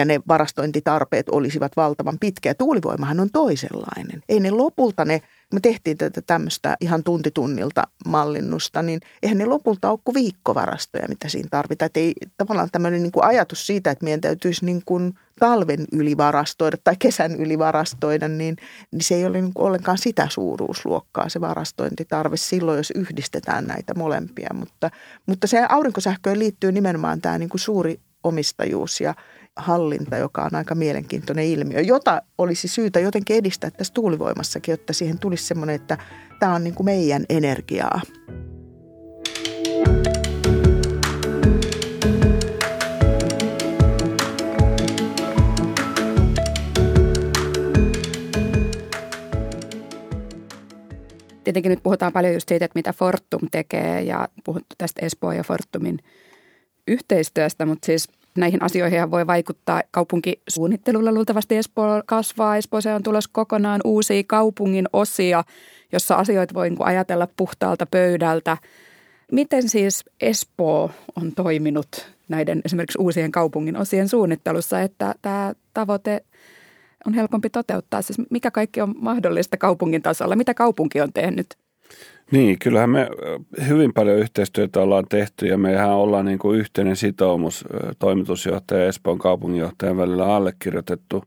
ja 0.00 0.04
ne 0.04 0.20
varastointitarpeet 0.28 1.28
olisivat 1.28 1.76
valtavan 1.76 2.18
pitkiä. 2.20 2.54
Tuulivoimahan 2.54 3.20
on 3.20 3.30
toisenlainen. 3.32 4.22
Ei 4.28 4.40
ne 4.40 4.50
lopulta 4.50 5.04
ne 5.04 5.22
me 5.54 5.60
tehtiin 5.60 5.96
tätä 5.96 6.22
tämmöistä 6.22 6.76
ihan 6.80 7.04
tuntitunnilta 7.04 7.82
mallinnusta, 8.06 8.82
niin 8.82 9.00
eihän 9.22 9.38
ne 9.38 9.44
lopulta 9.46 9.90
ole 9.90 9.98
kuin 10.04 10.14
viikkovarastoja, 10.14 11.08
mitä 11.08 11.28
siinä 11.28 11.48
tarvitaan. 11.50 11.86
Että 11.86 12.00
ei 12.00 12.14
tavallaan 12.36 12.68
tämmöinen 12.72 13.02
niin 13.02 13.12
kuin 13.12 13.24
ajatus 13.24 13.66
siitä, 13.66 13.90
että 13.90 14.04
meidän 14.04 14.20
täytyisi 14.20 14.64
niin 14.64 14.82
kuin 14.84 15.14
talven 15.40 15.84
ylivarastoida 15.92 16.76
tai 16.84 16.96
kesän 16.98 17.36
ylivarastoida, 17.36 18.28
niin, 18.28 18.56
niin 18.92 19.02
se 19.02 19.14
ei 19.14 19.24
ole 19.24 19.40
niin 19.40 19.54
kuin 19.54 19.66
ollenkaan 19.66 19.98
sitä 19.98 20.28
suuruusluokkaa 20.30 21.28
se 21.28 21.40
varastointitarve 21.40 22.36
silloin, 22.36 22.76
jos 22.76 22.92
yhdistetään 22.94 23.66
näitä 23.66 23.94
molempia. 23.94 24.48
Mutta, 24.54 24.90
mutta 25.26 25.46
se 25.46 25.66
aurinkosähköön 25.68 26.38
liittyy 26.38 26.72
nimenomaan 26.72 27.20
tämä 27.20 27.38
niin 27.38 27.48
kuin 27.48 27.60
suuri 27.60 28.00
omistajuus 28.24 29.00
ja 29.00 29.14
hallinta, 29.60 30.16
joka 30.16 30.42
on 30.42 30.54
aika 30.54 30.74
mielenkiintoinen 30.74 31.44
ilmiö, 31.44 31.80
jota 31.80 32.22
olisi 32.38 32.68
syytä 32.68 33.00
jotenkin 33.00 33.36
edistää 33.36 33.70
tässä 33.70 33.94
tuulivoimassakin, 33.94 34.72
jotta 34.72 34.92
siihen 34.92 35.18
tulisi 35.18 35.46
semmoinen, 35.46 35.76
että 35.76 35.98
tämä 36.40 36.54
on 36.54 36.64
niin 36.64 36.74
kuin 36.74 36.84
meidän 36.84 37.24
energiaa. 37.28 38.00
Tietenkin 51.44 51.70
nyt 51.70 51.82
puhutaan 51.82 52.12
paljon 52.12 52.34
just 52.34 52.48
siitä, 52.48 52.64
että 52.64 52.78
mitä 52.78 52.92
Fortum 52.92 53.48
tekee 53.50 54.02
ja 54.02 54.28
puhuttu 54.44 54.74
tästä 54.78 55.06
Espoo 55.06 55.32
ja 55.32 55.42
Fortumin 55.42 55.98
yhteistyöstä, 56.88 57.66
mutta 57.66 57.86
siis– 57.86 58.08
Näihin 58.36 58.62
asioihin 58.62 59.10
voi 59.10 59.26
vaikuttaa 59.26 59.82
kaupunkisuunnittelulla. 59.90 61.12
Luultavasti 61.12 61.56
Espoo 61.56 62.02
kasvaa. 62.06 62.56
Espoossa 62.56 62.94
on 62.94 63.02
tulossa 63.02 63.30
kokonaan 63.32 63.80
uusia 63.84 64.22
kaupungin 64.26 64.88
osia, 64.92 65.44
jossa 65.92 66.14
asioita 66.14 66.54
voi 66.54 66.70
niinku 66.70 66.84
ajatella 66.84 67.28
puhtaalta 67.36 67.86
pöydältä. 67.86 68.56
Miten 69.32 69.68
siis 69.68 70.04
Espoo 70.20 70.90
on 71.16 71.32
toiminut 71.32 72.06
näiden 72.28 72.60
esimerkiksi 72.64 72.98
uusien 72.98 73.32
kaupungin 73.32 73.76
osien 73.76 74.08
suunnittelussa, 74.08 74.80
että 74.80 75.14
tämä 75.22 75.54
tavoite 75.74 76.24
on 77.06 77.14
helpompi 77.14 77.50
toteuttaa? 77.50 78.02
Siis 78.02 78.18
mikä 78.30 78.50
kaikki 78.50 78.80
on 78.80 78.94
mahdollista 78.98 79.56
kaupungin 79.56 80.02
tasolla? 80.02 80.36
Mitä 80.36 80.54
kaupunki 80.54 81.00
on 81.00 81.12
tehnyt? 81.12 81.46
Niin, 82.30 82.58
kyllähän 82.58 82.90
me 82.90 83.08
hyvin 83.68 83.92
paljon 83.92 84.18
yhteistyötä 84.18 84.80
ollaan 84.80 85.06
tehty 85.08 85.46
ja 85.46 85.58
mehän 85.58 85.90
ollaan 85.90 86.24
niin 86.24 86.38
kuin 86.38 86.58
yhteinen 86.58 86.96
sitoumus 86.96 87.64
toimitusjohtaja 87.98 88.80
ja 88.80 88.88
Espoon 88.88 89.18
kaupunginjohtajan 89.18 89.96
välillä 89.96 90.34
allekirjoitettu 90.34 91.24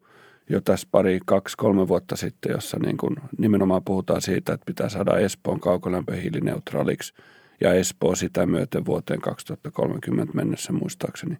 jo 0.50 0.62
tässä 0.62 0.88
pari, 0.92 1.20
kaksi, 1.26 1.58
kolme 1.58 1.88
vuotta 1.88 2.16
sitten, 2.16 2.52
jossa 2.52 2.78
niin 2.86 2.98
kuin 2.98 3.16
nimenomaan 3.38 3.84
puhutaan 3.86 4.22
siitä, 4.22 4.54
että 4.54 4.66
pitää 4.66 4.90
saada 4.90 5.18
Espoon 5.18 5.60
kaukolämpö 5.60 6.16
hiilineutraaliksi 6.16 7.14
ja 7.62 7.74
Espoo 7.74 8.16
sitä 8.16 8.46
myöten 8.46 8.86
vuoteen 8.86 9.22
2030 9.22 10.34
mennessä 10.36 10.74
muistaakseni. 10.74 11.38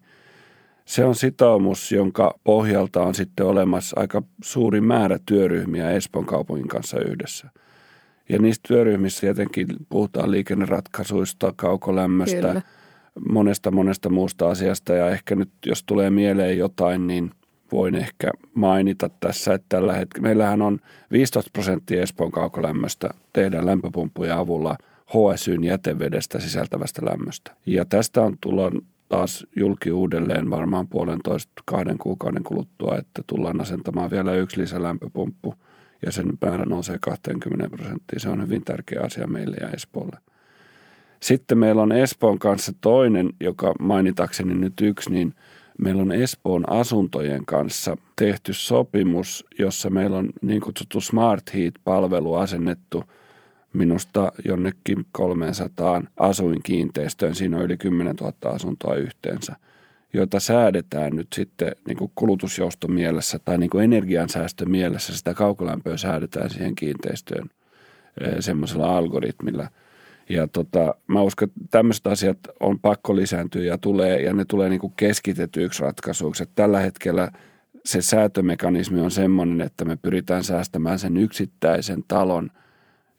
Se 0.84 1.04
on 1.04 1.14
sitoumus, 1.14 1.92
jonka 1.92 2.38
pohjalta 2.44 3.02
on 3.02 3.14
sitten 3.14 3.46
olemassa 3.46 4.00
aika 4.00 4.22
suuri 4.42 4.80
määrä 4.80 5.18
työryhmiä 5.26 5.90
Espoon 5.90 6.26
kaupungin 6.26 6.68
kanssa 6.68 7.00
yhdessä– 7.00 7.48
ja 8.28 8.38
niistä 8.38 8.68
työryhmissä 8.68 9.20
tietenkin 9.20 9.66
puhutaan 9.88 10.30
liikenneratkaisuista, 10.30 11.52
kaukolämmöstä, 11.56 12.36
Kyllä. 12.36 12.62
monesta 13.28 13.70
monesta 13.70 14.10
muusta 14.10 14.48
asiasta. 14.48 14.94
Ja 14.94 15.10
ehkä 15.10 15.34
nyt, 15.34 15.50
jos 15.66 15.84
tulee 15.84 16.10
mieleen 16.10 16.58
jotain, 16.58 17.06
niin 17.06 17.30
voin 17.72 17.94
ehkä 17.94 18.30
mainita 18.54 19.08
tässä, 19.08 19.54
että 19.54 19.66
tällä 19.68 19.92
hetkellä 19.92 20.28
meillähän 20.28 20.62
on 20.62 20.78
15 21.12 21.50
prosenttia 21.52 22.02
Espoon 22.02 22.32
kaukolämmöstä 22.32 23.10
tehdään 23.32 23.66
lämpöpumppujen 23.66 24.36
avulla 24.36 24.76
HSYn 25.06 25.64
jätevedestä 25.64 26.40
sisältävästä 26.40 27.02
lämmöstä. 27.04 27.50
Ja 27.66 27.84
tästä 27.84 28.22
on 28.22 28.36
tullut 28.40 28.84
taas 29.08 29.46
julki 29.56 29.92
uudelleen 29.92 30.50
varmaan 30.50 30.88
puolentoista 30.88 31.52
kahden 31.64 31.98
kuukauden 31.98 32.44
kuluttua, 32.44 32.96
että 32.98 33.22
tullaan 33.26 33.60
asentamaan 33.60 34.10
vielä 34.10 34.34
yksi 34.34 34.60
lisälämpöpumppu– 34.60 35.54
ja 36.06 36.12
sen 36.12 36.32
määrä 36.40 36.64
nousee 36.64 36.98
20 37.00 37.68
prosenttia. 37.68 38.20
Se 38.20 38.28
on 38.28 38.42
hyvin 38.42 38.64
tärkeä 38.64 39.00
asia 39.02 39.26
meille 39.26 39.56
ja 39.60 39.68
Espoolle. 39.68 40.18
Sitten 41.20 41.58
meillä 41.58 41.82
on 41.82 41.92
Espoon 41.92 42.38
kanssa 42.38 42.72
toinen, 42.80 43.30
joka 43.40 43.74
mainitakseni 43.80 44.54
nyt 44.54 44.80
yksi, 44.82 45.10
niin 45.10 45.34
meillä 45.78 46.02
on 46.02 46.12
Espoon 46.12 46.72
asuntojen 46.72 47.46
kanssa 47.46 47.96
tehty 48.16 48.52
sopimus, 48.52 49.44
jossa 49.58 49.90
meillä 49.90 50.16
on 50.16 50.28
niin 50.42 50.60
kutsuttu 50.60 51.00
Smart 51.00 51.54
Heat-palvelu 51.54 52.34
asennettu 52.34 53.04
minusta 53.72 54.32
jonnekin 54.44 55.06
300 55.12 56.02
asuinkiinteistöön. 56.18 57.34
Siinä 57.34 57.56
on 57.56 57.62
yli 57.62 57.76
10 57.76 58.16
000 58.16 58.32
asuntoa 58.44 58.94
yhteensä– 58.94 59.56
joita 60.14 60.40
säädetään 60.40 61.16
nyt 61.16 61.28
sitten 61.34 61.72
niin 61.86 61.96
kuin 61.96 62.10
kulutusjouston 62.14 62.92
mielessä 62.92 63.38
tai 63.44 63.58
niin 63.58 63.70
kuin 63.70 63.84
energiansäästön 63.84 64.70
mielessä, 64.70 65.16
sitä 65.16 65.34
kaukolämpöä 65.34 65.96
säädetään 65.96 66.50
siihen 66.50 66.74
kiinteistöön 66.74 67.50
eh, 68.20 68.34
semmoisella 68.40 68.96
algoritmilla. 68.96 69.68
Ja 70.28 70.48
tota, 70.48 70.94
mä 71.06 71.22
uskon, 71.22 71.48
että 71.48 71.60
tämmöiset 71.70 72.06
asiat 72.06 72.38
on 72.60 72.80
pakko 72.80 73.16
lisääntyä 73.16 73.62
ja 73.62 73.78
tulee, 73.78 74.22
ja 74.22 74.34
ne 74.34 74.44
tulee 74.44 74.68
niin 74.68 74.80
kuin 74.80 74.92
keskitetyiksi 74.96 75.82
ratkaisuiksi. 75.82 76.42
Että 76.42 76.52
tällä 76.54 76.80
hetkellä 76.80 77.30
se 77.84 78.02
säätömekanismi 78.02 79.00
on 79.00 79.10
semmoinen, 79.10 79.60
että 79.60 79.84
me 79.84 79.96
pyritään 79.96 80.44
säästämään 80.44 80.98
sen 80.98 81.16
yksittäisen 81.16 82.04
talon 82.08 82.50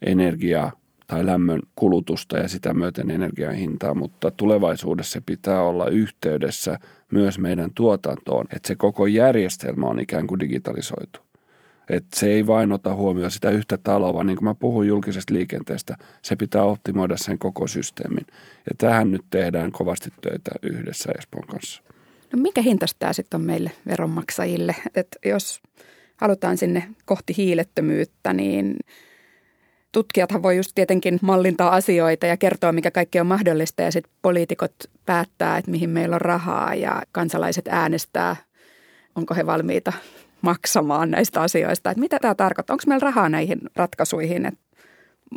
energiaa 0.02 0.72
tai 1.08 1.26
lämmön 1.26 1.62
kulutusta 1.76 2.38
ja 2.38 2.48
sitä 2.48 2.74
myöten 2.74 3.12
energian 3.12 3.54
hintaa, 3.54 3.94
mutta 3.94 4.32
tulevaisuudessa 4.32 5.22
pitää 5.26 5.62
olla 5.62 5.88
yhteydessä 5.88 6.80
myös 7.12 7.40
meidän 7.40 7.72
tuotantoon, 7.76 8.46
että 8.56 8.68
se 8.68 8.76
koko 8.76 9.08
järjestelmä 9.08 9.86
on 9.86 10.00
ikään 10.00 10.28
kuin 10.28 10.40
digitalisoitu. 10.40 11.20
Että 11.90 12.20
se 12.20 12.28
ei 12.28 12.48
vain 12.48 12.72
ota 12.72 12.96
huomioon 12.96 13.32
sitä 13.32 13.50
yhtä 13.50 13.78
taloa, 13.78 14.14
vaan 14.14 14.28
niin 14.28 14.38
kuin 14.38 14.44
mä 14.44 14.56
puhun 14.56 14.88
julkisesta 14.88 15.34
liikenteestä, 15.34 15.98
se 16.22 16.36
pitää 16.36 16.64
optimoida 16.64 17.18
sen 17.18 17.40
koko 17.40 17.68
systeemin. 17.68 18.26
Ja 18.56 18.72
tähän 18.78 19.12
nyt 19.12 19.22
tehdään 19.30 19.72
kovasti 19.72 20.10
töitä 20.22 20.52
yhdessä 20.62 21.12
Espoon 21.18 21.48
kanssa. 21.48 21.82
No 22.34 22.42
mikä 22.42 22.62
hinta 22.62 22.86
tämä 23.00 23.14
sitten 23.14 23.40
on 23.40 23.46
meille 23.46 23.72
veronmaksajille? 23.88 24.76
Että 24.96 25.20
jos 25.26 25.62
halutaan 26.18 26.58
sinne 26.58 26.88
kohti 27.06 27.34
hiilettömyyttä, 27.38 28.34
niin– 28.34 28.76
tutkijathan 29.96 30.44
voi 30.44 30.58
just 30.58 30.72
tietenkin 30.76 31.20
mallintaa 31.22 31.76
asioita 31.76 32.26
ja 32.26 32.38
kertoa, 32.38 32.72
mikä 32.72 32.92
kaikki 32.92 33.20
on 33.20 33.28
mahdollista 33.28 33.82
ja 33.82 33.92
sitten 33.92 34.14
poliitikot 34.22 34.76
päättää, 35.06 35.58
että 35.58 35.72
mihin 35.72 35.90
meillä 35.90 36.16
on 36.16 36.22
rahaa 36.22 36.76
ja 36.76 37.02
kansalaiset 37.12 37.68
äänestää, 37.68 38.36
onko 39.16 39.36
he 39.36 39.46
valmiita 39.46 39.94
maksamaan 40.42 41.12
näistä 41.12 41.42
asioista. 41.42 41.92
Että 41.92 42.00
mitä 42.00 42.20
tämä 42.20 42.36
tarkoittaa? 42.36 42.74
Onko 42.74 42.84
meillä 42.88 43.04
rahaa 43.04 43.30
näihin 43.30 43.60
ratkaisuihin? 43.76 44.46
Et 44.46 44.54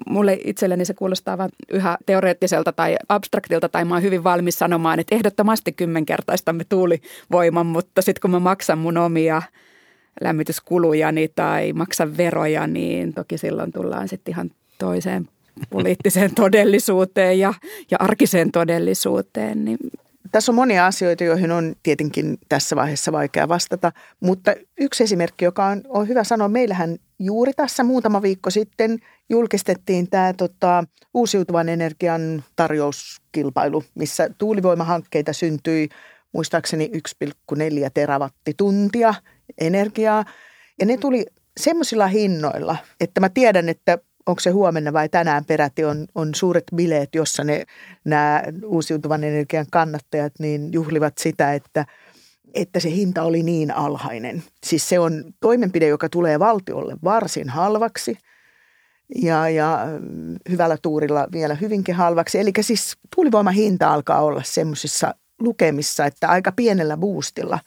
mulle 0.08 0.38
itselleni 0.44 0.84
se 0.84 0.94
kuulostaa 0.94 1.38
vain 1.38 1.50
yhä 1.72 1.98
teoreettiselta 2.06 2.72
tai 2.72 2.96
abstraktilta 3.08 3.68
tai 3.68 3.84
mä 3.84 3.94
oon 3.94 4.02
hyvin 4.02 4.24
valmis 4.24 4.58
sanomaan, 4.58 5.00
että 5.00 5.14
ehdottomasti 5.14 5.72
kymmenkertaistamme 5.72 6.64
tuulivoiman, 6.68 7.66
mutta 7.66 8.02
sitten 8.02 8.20
kun 8.20 8.30
mä 8.30 8.40
maksan 8.40 8.78
mun 8.78 8.96
omia– 8.96 9.42
lämmityskulujani 10.20 11.28
tai 11.34 11.72
maksa 11.72 12.16
veroja, 12.16 12.66
niin 12.66 13.12
toki 13.12 13.38
silloin 13.38 13.72
tullaan 13.72 14.08
sitten 14.08 14.32
ihan 14.32 14.50
toiseen 14.78 15.28
poliittiseen 15.70 16.34
todellisuuteen 16.42 17.38
ja, 17.38 17.54
ja 17.90 17.96
arkiseen 18.00 18.52
todellisuuteen. 18.52 19.64
Niin 19.64 19.78
tässä 20.32 20.52
on 20.52 20.56
monia 20.56 20.86
asioita, 20.86 21.24
joihin 21.24 21.52
on 21.52 21.74
tietenkin 21.82 22.38
tässä 22.48 22.76
vaiheessa 22.76 23.12
vaikea 23.12 23.48
vastata, 23.48 23.92
mutta 24.20 24.54
yksi 24.80 25.04
esimerkki, 25.04 25.44
joka 25.44 25.66
on, 25.66 25.82
on 25.88 26.08
hyvä 26.08 26.24
sanoa, 26.24 26.48
meillähän 26.48 26.96
juuri 27.18 27.52
tässä 27.52 27.84
muutama 27.84 28.22
viikko 28.22 28.50
sitten 28.50 28.98
julkistettiin 29.28 30.10
tämä 30.10 30.32
tota, 30.32 30.84
uusiutuvan 31.14 31.68
energian 31.68 32.44
tarjouskilpailu, 32.56 33.84
missä 33.94 34.30
tuulivoimahankkeita 34.38 35.32
syntyi 35.32 35.88
muistaakseni 36.34 36.90
1,4 37.54 37.60
terawattituntia 37.94 39.14
energiaa. 39.60 40.24
Ja 40.80 40.86
ne 40.86 40.96
tuli 40.96 41.26
semmoisilla 41.60 42.06
hinnoilla, 42.06 42.76
että 43.00 43.20
mä 43.20 43.28
tiedän, 43.28 43.68
että 43.68 43.98
onko 44.26 44.40
se 44.40 44.50
huomenna 44.50 44.92
vai 44.92 45.08
tänään 45.08 45.44
peräti 45.44 45.84
on, 45.84 46.06
on 46.14 46.34
suuret 46.34 46.64
bileet, 46.76 47.14
jossa 47.14 47.44
ne, 47.44 47.64
nämä 48.04 48.42
uusiutuvan 48.64 49.24
energian 49.24 49.66
kannattajat 49.70 50.32
niin 50.38 50.72
juhlivat 50.72 51.18
sitä, 51.18 51.54
että, 51.54 51.86
että 52.54 52.80
se 52.80 52.90
hinta 52.90 53.22
oli 53.22 53.42
niin 53.42 53.70
alhainen. 53.70 54.42
Siis 54.66 54.88
se 54.88 54.98
on 54.98 55.24
toimenpide, 55.40 55.86
joka 55.86 56.08
tulee 56.08 56.38
valtiolle 56.38 56.96
varsin 57.04 57.48
halvaksi 57.48 58.18
ja, 59.22 59.48
ja 59.48 59.86
hyvällä 60.50 60.76
tuurilla 60.82 61.28
vielä 61.32 61.54
hyvinkin 61.54 61.94
halvaksi. 61.94 62.38
Eli 62.38 62.52
siis 62.60 62.96
tuulivoiman 63.14 63.54
hinta 63.54 63.92
alkaa 63.94 64.22
olla 64.22 64.42
semmoisissa 64.44 65.14
lukemissa, 65.40 66.06
että 66.06 66.28
aika 66.28 66.52
pienellä 66.52 66.96
boostilla 66.96 67.58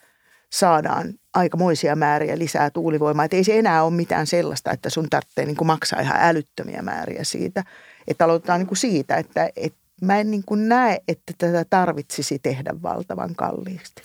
saadaan 0.52 1.14
aikamoisia 1.34 1.96
määriä 1.96 2.38
lisää 2.38 2.70
tuulivoimaa. 2.70 3.24
Että 3.24 3.36
ei 3.36 3.44
se 3.44 3.58
enää 3.58 3.84
ole 3.84 3.92
mitään 3.92 4.26
sellaista, 4.26 4.70
että 4.70 4.90
sun 4.90 5.06
tarvitsee 5.10 5.46
niin 5.46 5.56
maksaa 5.64 6.00
ihan 6.00 6.16
älyttömiä 6.20 6.82
määriä 6.82 7.24
siitä. 7.24 7.64
Että 8.08 8.24
aloitetaan 8.24 8.60
niin 8.60 8.76
siitä, 8.76 9.16
että, 9.16 9.50
että 9.56 9.78
mä 10.02 10.20
en 10.20 10.30
niin 10.30 10.42
kuin 10.46 10.68
näe, 10.68 10.98
että 11.08 11.32
tätä 11.38 11.64
tarvitsisi 11.70 12.38
tehdä 12.38 12.74
valtavan 12.82 13.34
kalliisti. 13.34 14.02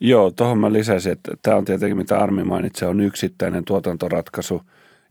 Joo, 0.00 0.30
tuohon 0.30 0.58
mä 0.58 0.72
lisäisin, 0.72 1.12
että 1.12 1.34
tämä 1.42 1.56
on 1.56 1.64
tietenkin, 1.64 1.96
mitä 1.96 2.18
Armi 2.18 2.44
mainitsi, 2.44 2.84
on 2.84 3.00
yksittäinen 3.00 3.64
tuotantoratkaisu 3.64 4.62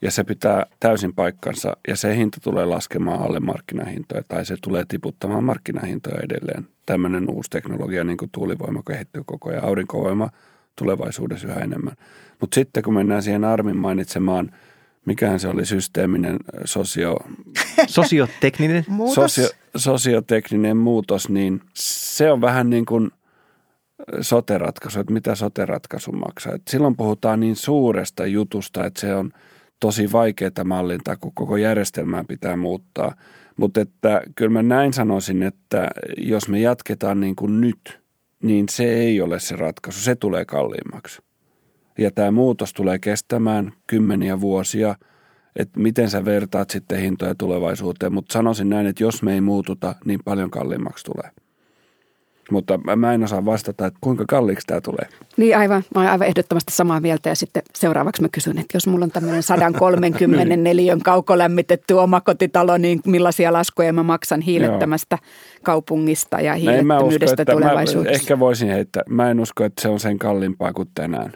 ja 0.01 0.11
se 0.11 0.23
pitää 0.23 0.65
täysin 0.79 1.13
paikkansa 1.13 1.77
ja 1.87 1.95
se 1.95 2.15
hinta 2.15 2.37
tulee 2.43 2.65
laskemaan 2.65 3.21
alle 3.21 3.39
markkinahintoja 3.39 4.23
tai 4.27 4.45
se 4.45 4.55
tulee 4.61 4.83
tiputtamaan 4.87 5.43
markkinahintoja 5.43 6.17
edelleen. 6.23 6.67
Tämmöinen 6.85 7.29
uusi 7.29 7.49
teknologia, 7.49 8.03
niin 8.03 8.17
kuin 8.17 8.31
tuulivoima 8.31 8.83
kehittyy 8.87 9.23
koko 9.25 9.49
ajan, 9.49 9.63
aurinkovoima 9.63 10.29
tulevaisuudessa 10.75 11.47
yhä 11.47 11.59
enemmän. 11.59 11.93
Mutta 12.41 12.55
sitten 12.55 12.83
kun 12.83 12.93
mennään 12.93 13.23
siihen 13.23 13.43
Armin 13.43 13.77
mainitsemaan, 13.77 14.51
mikähän 15.05 15.39
se 15.39 15.47
oli 15.47 15.65
systeeminen 15.65 16.37
sosio... 16.65 17.17
Sosiotekninen? 17.87 18.85
Sosio, 19.13 19.49
sosiotekninen 19.75 20.77
muutos, 20.77 21.29
niin 21.29 21.61
se 21.73 22.31
on 22.31 22.41
vähän 22.41 22.69
niin 22.69 22.85
kuin– 22.85 23.11
sote-ratkaisu, 24.21 24.99
että 24.99 25.13
mitä 25.13 25.35
sote-ratkaisu 25.35 26.11
maksaa. 26.11 26.53
Et 26.53 26.67
silloin 26.67 26.95
puhutaan 26.95 27.39
niin 27.39 27.55
suuresta 27.55 28.25
jutusta, 28.25 28.85
että 28.85 29.01
se 29.01 29.15
on 29.15 29.31
tosi 29.79 30.11
vaikeaa 30.11 30.63
mallintaa, 30.65 31.15
kun 31.15 31.31
koko 31.35 31.57
järjestelmää 31.57 32.23
pitää 32.27 32.57
muuttaa. 32.57 33.15
Mutta 33.57 33.81
että 33.81 34.21
kyllä 34.35 34.51
mä 34.51 34.63
näin 34.63 34.93
sanoisin, 34.93 35.43
että 35.43 35.87
jos 36.17 36.49
me 36.49 36.59
jatketaan 36.59 37.19
niin 37.19 37.35
kuin 37.35 37.61
nyt, 37.61 37.99
niin 38.43 38.69
se 38.69 38.83
ei 38.83 39.21
ole 39.21 39.39
se 39.39 39.55
ratkaisu. 39.55 39.99
Se 39.99 40.15
tulee 40.15 40.45
kalliimmaksi. 40.45 41.21
Ja 41.97 42.11
tämä 42.11 42.31
muutos 42.31 42.73
tulee 42.73 42.99
kestämään 42.99 43.73
kymmeniä 43.87 44.41
vuosia, 44.41 44.95
että 45.55 45.79
miten 45.79 46.09
sä 46.09 46.25
vertaat 46.25 46.69
sitten 46.69 46.99
hintoja 46.99 47.35
tulevaisuuteen. 47.35 48.13
Mutta 48.13 48.33
sanoisin 48.33 48.69
näin, 48.69 48.87
että 48.87 49.03
jos 49.03 49.23
me 49.23 49.33
ei 49.33 49.41
muututa, 49.41 49.95
niin 50.05 50.19
paljon 50.25 50.51
kalliimmaksi 50.51 51.05
tulee. 51.05 51.44
Mutta 52.51 52.79
mä 52.95 53.13
en 53.13 53.23
osaa 53.23 53.45
vastata, 53.45 53.85
että 53.85 53.99
kuinka 54.01 54.25
kalliiksi 54.27 54.67
tämä 54.67 54.81
tulee. 54.81 55.07
Niin 55.37 55.57
aivan, 55.57 55.83
mä 55.95 56.01
olen 56.01 56.11
aivan 56.11 56.27
ehdottomasti 56.27 56.73
samaa 56.73 56.99
mieltä 56.99 57.29
ja 57.29 57.35
sitten 57.35 57.63
seuraavaksi 57.75 58.21
mä 58.21 58.29
kysyn, 58.29 58.57
että 58.57 58.75
jos 58.75 58.87
mulla 58.87 59.05
on 59.05 59.11
tämmöinen 59.11 59.43
130 59.43 60.57
neliön 60.69 61.01
kaukolämmitetty 61.01 61.93
omakotitalo, 61.93 62.77
niin 62.77 62.99
millaisia 63.05 63.53
laskuja 63.53 63.93
mä 63.93 64.03
maksan 64.03 64.41
hiilettömästä 64.41 65.17
kaupungista 65.63 66.41
ja 66.41 66.53
hiilettömyydestä 66.53 67.43
usko, 67.43 67.51
tulevaisuudessa? 67.51 68.11
Mä 68.11 68.15
ehkä 68.15 68.39
voisin 68.39 68.69
heittää, 68.69 69.03
mä 69.09 69.31
en 69.31 69.39
usko, 69.39 69.63
että 69.63 69.81
se 69.81 69.87
on 69.87 69.99
sen 69.99 70.19
kalliimpaa 70.19 70.73
kuin 70.73 70.89
tänään. 70.95 71.33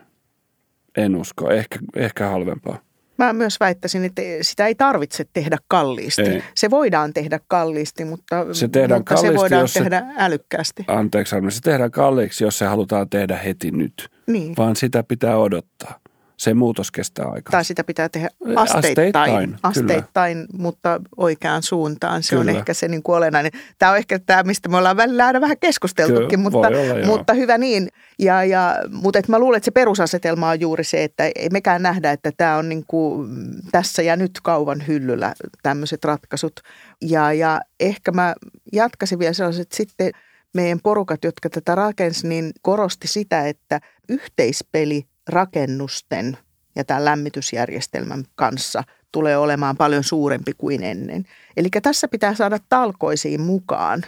En 0.98 1.16
usko, 1.16 1.50
ehkä, 1.50 1.80
ehkä 1.96 2.28
halvempaa. 2.28 2.89
Mä 3.20 3.34
myös 3.34 3.60
väittäisin, 3.60 4.06
että 4.06 4.22
sitä 4.42 4.68
ei 4.68 4.76
tarvitse 4.76 5.26
tehdä 5.34 5.58
kalliisti. 5.68 6.22
Ei. 6.22 6.44
Se 6.56 6.70
voidaan 6.70 7.14
tehdä 7.14 7.40
kalliisti, 7.48 8.06
mutta 8.06 8.54
se, 8.54 8.68
tehdään 8.68 9.00
mutta 9.00 9.16
kalliisti, 9.16 9.36
se 9.36 9.40
voidaan 9.42 9.62
jos 9.62 9.74
tehdä 9.74 10.00
se, 10.00 10.06
älykkäästi. 10.18 10.84
Anteeksi, 10.88 11.36
se 11.50 11.62
tehdään 11.62 11.92
kalliiksi, 11.92 12.44
jos 12.44 12.58
se 12.58 12.66
halutaan 12.66 13.10
tehdä 13.10 13.38
heti 13.38 13.72
nyt. 13.72 14.10
Niin. 14.28 14.54
Vaan 14.58 14.76
sitä 14.76 15.04
pitää 15.04 15.38
odottaa 15.38 16.00
se 16.40 16.54
muutos 16.54 16.92
kestää 16.92 17.26
aikaa. 17.26 17.52
Tai 17.52 17.66
sitä 17.66 17.84
pitää 17.84 18.10
tehdä 18.10 18.30
asteittain, 18.56 18.94
asteittain, 18.94 19.58
asteittain 19.64 20.46
mutta 20.54 21.02
oikeaan 21.18 21.64
suuntaan. 21.64 22.24
Se 22.24 22.30
kyllä. 22.30 22.52
on 22.52 22.58
ehkä 22.58 22.74
se 22.74 22.88
niin 22.88 23.04
kuin 23.04 23.16
olennainen. 23.16 23.52
Tämä 23.80 23.92
on 23.92 23.98
ehkä 23.98 24.20
tämä, 24.20 24.44
mistä 24.44 24.70
me 24.70 24.78
ollaan 24.78 24.98
välillä 24.98 25.26
aina 25.26 25.42
vähän 25.42 25.58
keskusteltukin, 25.60 26.28
kyllä, 26.30 26.44
mutta, 26.44 26.68
olla, 26.68 27.06
mutta 27.06 27.34
hyvä 27.34 27.58
niin. 27.58 27.88
Ja, 28.20 28.44
ja, 28.44 28.76
mutta 28.92 29.20
et 29.20 29.28
mä 29.28 29.40
luulen, 29.40 29.58
että 29.58 29.66
se 29.66 29.72
perusasetelma 29.72 30.50
on 30.50 30.60
juuri 30.60 30.84
se, 30.84 31.04
että 31.04 31.24
ei 31.36 31.50
mekään 31.52 31.82
nähdä, 31.82 32.12
että 32.12 32.32
tämä 32.38 32.58
on 32.58 32.70
niin 32.70 32.84
kuin 32.88 33.30
tässä 33.72 34.02
ja 34.02 34.16
nyt 34.16 34.32
kauvan 34.44 34.88
hyllyllä 34.88 35.34
tämmöiset 35.64 36.06
ratkaisut. 36.06 36.60
Ja, 37.02 37.34
ja 37.34 37.62
ehkä 37.80 38.12
mä 38.12 38.36
jatkaisin 38.74 39.20
vielä 39.20 39.34
sellaiset 39.34 39.72
sitten 39.72 40.12
meidän 40.54 40.80
porukat, 40.84 41.24
jotka 41.24 41.50
tätä 41.50 41.76
rakensi, 41.76 42.28
niin 42.28 42.52
korosti 42.62 43.08
sitä, 43.08 43.48
että 43.48 43.80
yhteispeli 44.10 45.04
rakennusten 45.30 46.38
ja 46.76 46.84
tämän 46.84 47.06
lämmitysjärjestelmän 47.06 48.24
kanssa 48.36 48.84
tulee 49.12 49.38
olemaan 49.38 49.78
paljon 49.78 50.04
suurempi 50.04 50.52
kuin 50.58 50.84
ennen. 50.84 51.26
Eli 51.58 51.70
tässä 51.82 52.08
pitää 52.08 52.36
saada 52.36 52.60
talkoisiin 52.70 53.42
mukaan 53.42 54.06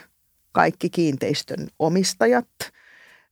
kaikki 0.52 0.90
kiinteistön 0.90 1.68
omistajat– 1.80 2.48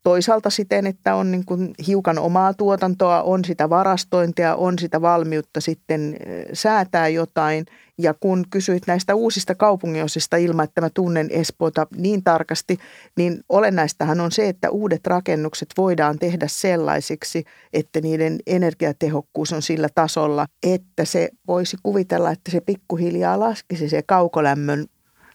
toisaalta 0.03 0.49
siten, 0.49 0.87
että 0.87 1.15
on 1.15 1.31
niin 1.31 1.45
kuin 1.45 1.73
hiukan 1.87 2.19
omaa 2.19 2.53
tuotantoa, 2.53 3.23
on 3.23 3.45
sitä 3.45 3.69
varastointia, 3.69 4.55
on 4.55 4.79
sitä 4.79 5.01
valmiutta 5.01 5.61
sitten 5.61 6.17
säätää 6.53 7.07
jotain. 7.07 7.65
Ja 7.97 8.13
kun 8.19 8.45
kysyit 8.49 8.83
näistä 8.87 9.15
uusista 9.15 9.55
kaupunginosista 9.55 10.37
ilman, 10.37 10.63
että 10.63 10.81
mä 10.81 10.89
tunnen 10.89 11.27
Espoota 11.31 11.87
niin 11.95 12.23
tarkasti, 12.23 12.77
niin 13.17 13.39
olennaistahan 13.49 14.19
on 14.19 14.31
se, 14.31 14.49
että 14.49 14.69
uudet 14.69 15.07
rakennukset 15.07 15.69
voidaan 15.77 16.19
tehdä 16.19 16.47
sellaisiksi, 16.47 17.43
että 17.73 18.01
niiden 18.01 18.39
energiatehokkuus 18.47 19.53
on 19.53 19.61
sillä 19.61 19.87
tasolla, 19.95 20.45
että 20.63 21.05
se 21.05 21.29
voisi 21.47 21.77
kuvitella, 21.83 22.31
että 22.31 22.51
se 22.51 22.61
pikkuhiljaa 22.61 23.39
laskisi 23.39 23.89
se 23.89 24.01
kaukolämmön, 24.01 24.85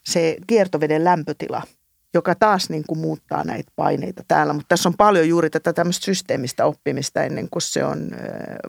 se 0.05 0.37
kiertoveden 0.47 1.05
lämpötila– 1.05 1.63
joka 2.15 2.35
taas 2.35 2.71
niin 2.71 2.85
kuin 2.89 2.99
muuttaa 2.99 3.45
näitä 3.45 3.73
paineita 3.77 4.23
täällä. 4.29 4.53
Mutta 4.53 4.69
tässä 4.69 4.89
on 4.89 4.95
paljon 4.99 5.29
juuri 5.29 5.51
tätä 5.51 5.73
tämmöistä 5.73 6.05
systeemistä 6.05 6.65
oppimista 6.65 7.23
ennen 7.23 7.49
kuin 7.51 7.63
se 7.63 7.85
on 7.85 8.11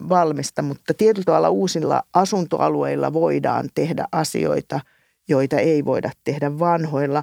valmista. 0.08 0.62
Mutta 0.62 0.94
tietyllä 0.94 1.24
tavalla 1.24 1.50
uusilla 1.50 2.02
asuntoalueilla 2.12 3.12
voidaan 3.12 3.68
tehdä 3.74 4.04
asioita, 4.12 4.80
joita 5.28 5.58
ei 5.58 5.84
voida 5.84 6.10
tehdä 6.24 6.58
vanhoilla. 6.58 7.22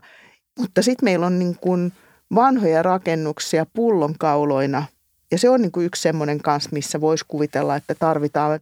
Mutta 0.59 0.81
sitten 0.81 1.05
meillä 1.05 1.25
on 1.25 1.39
niin 1.39 1.57
kuin 1.61 1.93
vanhoja 2.35 2.83
rakennuksia 2.83 3.65
pullonkauloina. 3.73 4.85
Ja 5.31 5.37
se 5.37 5.49
on 5.49 5.61
niin 5.61 5.71
kuin 5.71 5.85
yksi 5.85 6.01
semmoinen 6.01 6.41
kanssa, 6.41 6.69
missä 6.73 7.01
voisi 7.01 7.25
kuvitella, 7.27 7.75
että 7.75 7.95
tarvitaan 7.95 8.59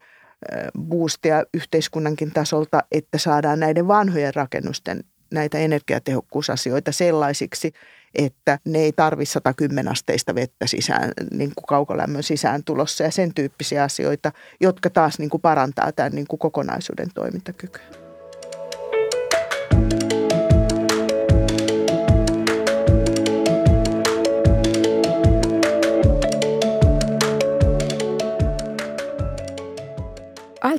boostia 0.80 1.44
yhteiskunnankin 1.54 2.32
tasolta, 2.32 2.84
että 2.92 3.18
saadaan 3.18 3.60
näiden 3.60 3.88
vanhojen 3.88 4.36
rakennusten 4.36 5.04
näitä 5.32 5.58
energiatehokkuusasioita 5.58 6.92
sellaisiksi, 6.92 7.74
että 8.16 8.60
ne 8.66 8.80
ei 8.80 8.92
tarvi 8.92 9.26
110 9.26 9.92
asteista 9.92 10.36
vettä 10.36 10.68
sisään, 10.68 11.12
niin 11.32 11.52
kuin 11.56 11.66
kaukolämmön 11.68 12.24
sisään 12.24 12.64
tulossa 12.64 13.04
ja 13.04 13.12
sen 13.12 13.34
tyyppisiä 13.34 13.84
asioita, 13.84 14.32
jotka 14.60 14.90
taas 14.90 15.20
niin 15.20 15.30
kuin 15.30 15.42
parantaa 15.42 15.92
tämän 15.92 16.12
niin 16.12 16.28
kuin 16.28 16.40
kokonaisuuden 16.40 17.10
toimintakykyä. 17.14 18.01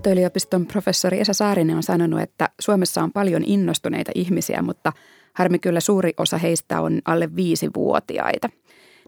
Aalto-yliopiston 0.03 0.67
professori 0.67 1.21
Esa 1.21 1.33
Saarinen 1.33 1.77
on 1.77 1.83
sanonut, 1.83 2.21
että 2.21 2.49
Suomessa 2.61 3.03
on 3.03 3.13
paljon 3.13 3.45
innostuneita 3.47 4.13
ihmisiä, 4.15 4.63
mutta 4.63 4.93
harmi 5.33 5.59
kyllä 5.59 5.81
suuri 5.81 6.13
osa 6.19 6.39
heistä 6.39 6.81
on 6.81 7.01
alle 7.05 7.37
viisivuotiaita. 7.37 8.49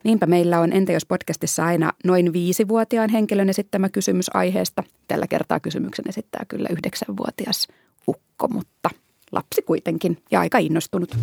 Niinpä 0.05 0.27
meillä 0.27 0.61
on 0.61 0.73
Entä 0.73 0.93
jos 0.93 1.07
podcastissa 1.07 1.65
aina 1.65 1.93
noin 2.05 2.33
viisivuotiaan 2.33 3.11
henkilön 3.11 3.49
esittämä 3.49 3.89
kysymys 3.89 4.31
aiheesta. 4.35 4.83
Tällä 5.09 5.27
kertaa 5.27 5.61
kysymyksen 5.61 6.09
esittää 6.09 6.45
kyllä 6.49 6.69
yhdeksänvuotias 6.73 7.69
ukko, 8.09 8.49
mutta 8.49 8.91
lapsi 9.33 9.63
kuitenkin 9.63 10.19
ja 10.31 10.41
aika 10.41 10.59
innostunut. 10.59 11.17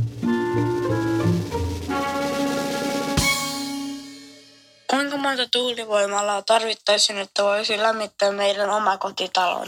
Kuinka 4.91 5.17
monta 5.17 5.43
tuulivoimalaa 5.51 6.41
tarvittaisiin, 6.41 7.19
että 7.19 7.43
voisi 7.43 7.77
lämmittää 7.77 8.31
meidän 8.31 8.69
omakotitalon? 8.69 9.67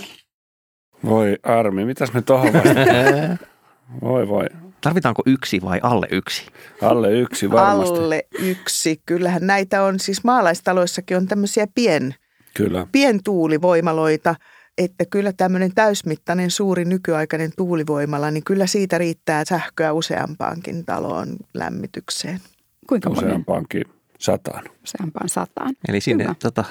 Voi 1.06 1.38
Armi, 1.44 1.86
mitäs 1.86 2.14
me 2.14 2.22
tuohon 2.22 2.54
vastataan? 2.54 3.40
voi 4.10 4.28
voi. 4.28 4.46
Tarvitaanko 4.82 5.24
yksi 5.26 5.62
vai 5.62 5.80
alle 5.84 6.08
yksi? 6.12 6.46
Alle 6.82 7.12
yksi 7.12 7.52
varmasti. 7.52 8.00
Alle 8.00 8.26
yksi. 8.40 9.02
Kyllähän 9.06 9.48
näitä 9.48 9.84
on, 9.84 10.00
siis 10.00 10.24
maalaistaloissakin 10.24 11.18
on 11.18 11.28
tämmöisiä 11.28 11.68
pien, 11.76 12.16
kyllä. 12.54 12.88
pientuulivoimaloita, 12.92 14.36
että 14.78 15.06
kyllä 15.06 15.34
tämmöinen 15.34 15.76
täysmittainen 15.76 16.52
suuri 16.52 16.86
nykyaikainen 16.86 17.52
tuulivoimala, 17.58 18.32
niin 18.32 18.44
kyllä 18.44 18.68
siitä 18.68 18.98
riittää 18.98 19.46
sähköä 19.46 19.94
useampaankin 19.94 20.86
taloon 20.86 21.38
lämmitykseen. 21.54 22.40
Kuinka 22.88 23.10
Useampaankin 23.10 23.84
sataan. 24.24 24.64
Useampaan 24.84 25.30
sataan. 25.30 25.76
Eli 25.88 26.02
sinne 26.02 26.36
tota, 26.44 26.64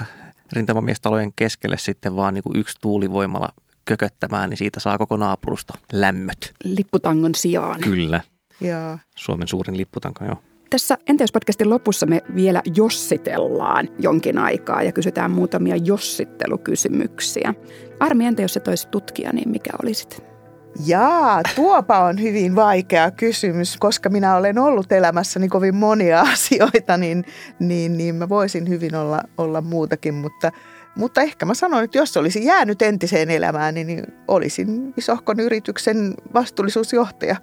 rintamamiestalojen 0.52 1.32
keskelle 1.36 1.78
sitten 1.78 2.16
vaan 2.16 2.34
niin 2.34 2.42
kuin 2.42 2.56
yksi 2.56 2.78
tuulivoimala 2.80 3.48
kököttämään, 3.84 4.50
niin 4.50 4.58
siitä 4.58 4.80
saa 4.80 4.98
koko 4.98 5.16
naapurusta 5.16 5.74
lämmöt. 5.92 6.54
Lipputangon 6.64 7.34
sijaan. 7.34 7.80
Kyllä. 7.80 8.20
Joo. 8.60 8.98
Suomen 9.16 9.48
suurin 9.48 9.76
lipputanko, 9.76 10.24
joo. 10.24 10.36
Tässä 10.70 10.98
Entä 11.08 11.22
jos 11.22 11.32
podcastin 11.32 11.70
lopussa 11.70 12.06
me 12.06 12.22
vielä 12.34 12.62
jossitellaan 12.76 13.88
jonkin 13.98 14.38
aikaa 14.38 14.82
ja 14.82 14.92
kysytään 14.92 15.30
muutamia 15.30 15.76
jossittelukysymyksiä. 15.76 17.54
Armi, 18.00 18.26
entä 18.26 18.42
jos 18.42 18.56
et 18.56 18.68
olisi 18.68 18.88
tutkija, 18.88 19.32
niin 19.32 19.48
mikä 19.48 19.70
olisit? 19.82 20.31
Jaa, 20.86 21.40
tuopa 21.56 21.98
on 21.98 22.22
hyvin 22.22 22.54
vaikea 22.54 23.10
kysymys, 23.10 23.76
koska 23.76 24.08
minä 24.08 24.36
olen 24.36 24.58
ollut 24.58 24.92
elämässäni 24.92 25.48
kovin 25.48 25.74
monia 25.74 26.20
asioita, 26.32 26.96
niin, 26.96 27.24
niin, 27.58 27.96
niin 27.96 28.14
mä 28.14 28.28
voisin 28.28 28.68
hyvin 28.68 28.94
olla, 28.94 29.20
olla 29.38 29.60
muutakin, 29.60 30.14
mutta, 30.14 30.52
mutta 30.96 31.20
ehkä 31.20 31.46
mä 31.46 31.54
sanoin, 31.54 31.84
että 31.84 31.98
jos 31.98 32.16
olisin 32.16 32.44
jäänyt 32.44 32.82
entiseen 32.82 33.30
elämään, 33.30 33.74
niin 33.74 34.06
olisin 34.28 34.94
isohkon 34.96 35.40
yrityksen 35.40 36.14
vastuullisuusjohtaja. 36.34 37.36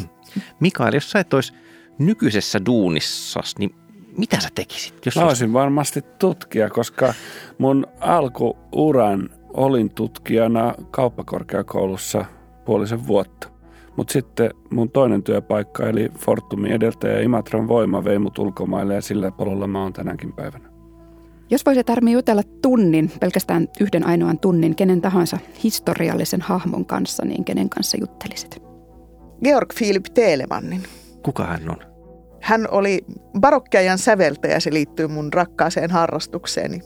Mikael, 0.60 0.94
jos 0.94 1.10
sä 1.10 1.18
et 1.18 1.34
olisi 1.34 1.52
nykyisessä 1.98 2.66
duunissa, 2.66 3.40
niin 3.58 3.74
mitä 4.18 4.40
sä 4.40 4.48
tekisit? 4.54 5.06
Jos 5.06 5.16
Mä 5.16 5.24
olisin 5.24 5.52
varmasti 5.52 6.02
tutkija, 6.18 6.70
koska 6.70 7.14
mun 7.58 7.86
alkuuran 8.00 9.30
olin 9.54 9.90
tutkijana 9.90 10.74
kauppakorkeakoulussa 10.90 12.24
puolisen 12.66 13.06
vuotta. 13.06 13.48
Mutta 13.96 14.12
sitten 14.12 14.50
mun 14.70 14.90
toinen 14.90 15.22
työpaikka, 15.22 15.86
eli 15.86 16.10
Fortumin 16.18 16.72
edeltäjä 16.72 17.20
Imatran 17.20 17.68
voima, 17.68 18.04
vei 18.04 18.18
mut 18.18 18.38
ulkomaille 18.38 18.94
ja 18.94 19.02
sillä 19.02 19.30
pololla 19.30 19.66
mä 19.66 19.82
oon 19.82 19.92
tänäkin 19.92 20.32
päivänä. 20.32 20.68
Jos 21.50 21.66
voisit 21.66 21.90
Armi 21.90 22.12
jutella 22.12 22.42
tunnin, 22.62 23.10
pelkästään 23.20 23.68
yhden 23.80 24.06
ainoan 24.06 24.38
tunnin, 24.38 24.74
kenen 24.74 25.00
tahansa 25.00 25.38
historiallisen 25.64 26.40
hahmon 26.40 26.86
kanssa, 26.86 27.24
niin 27.24 27.44
kenen 27.44 27.68
kanssa 27.68 27.96
juttelisit? 28.00 28.62
Georg 29.44 29.68
Philip 29.78 30.04
Telemannin. 30.14 30.82
Kuka 31.22 31.44
hän 31.46 31.70
on? 31.70 31.76
Hän 32.40 32.68
oli 32.70 33.04
barokkiajan 33.40 33.98
säveltäjä, 33.98 34.60
se 34.60 34.72
liittyy 34.72 35.06
mun 35.08 35.32
rakkaaseen 35.32 35.90
harrastukseeni, 35.90 36.80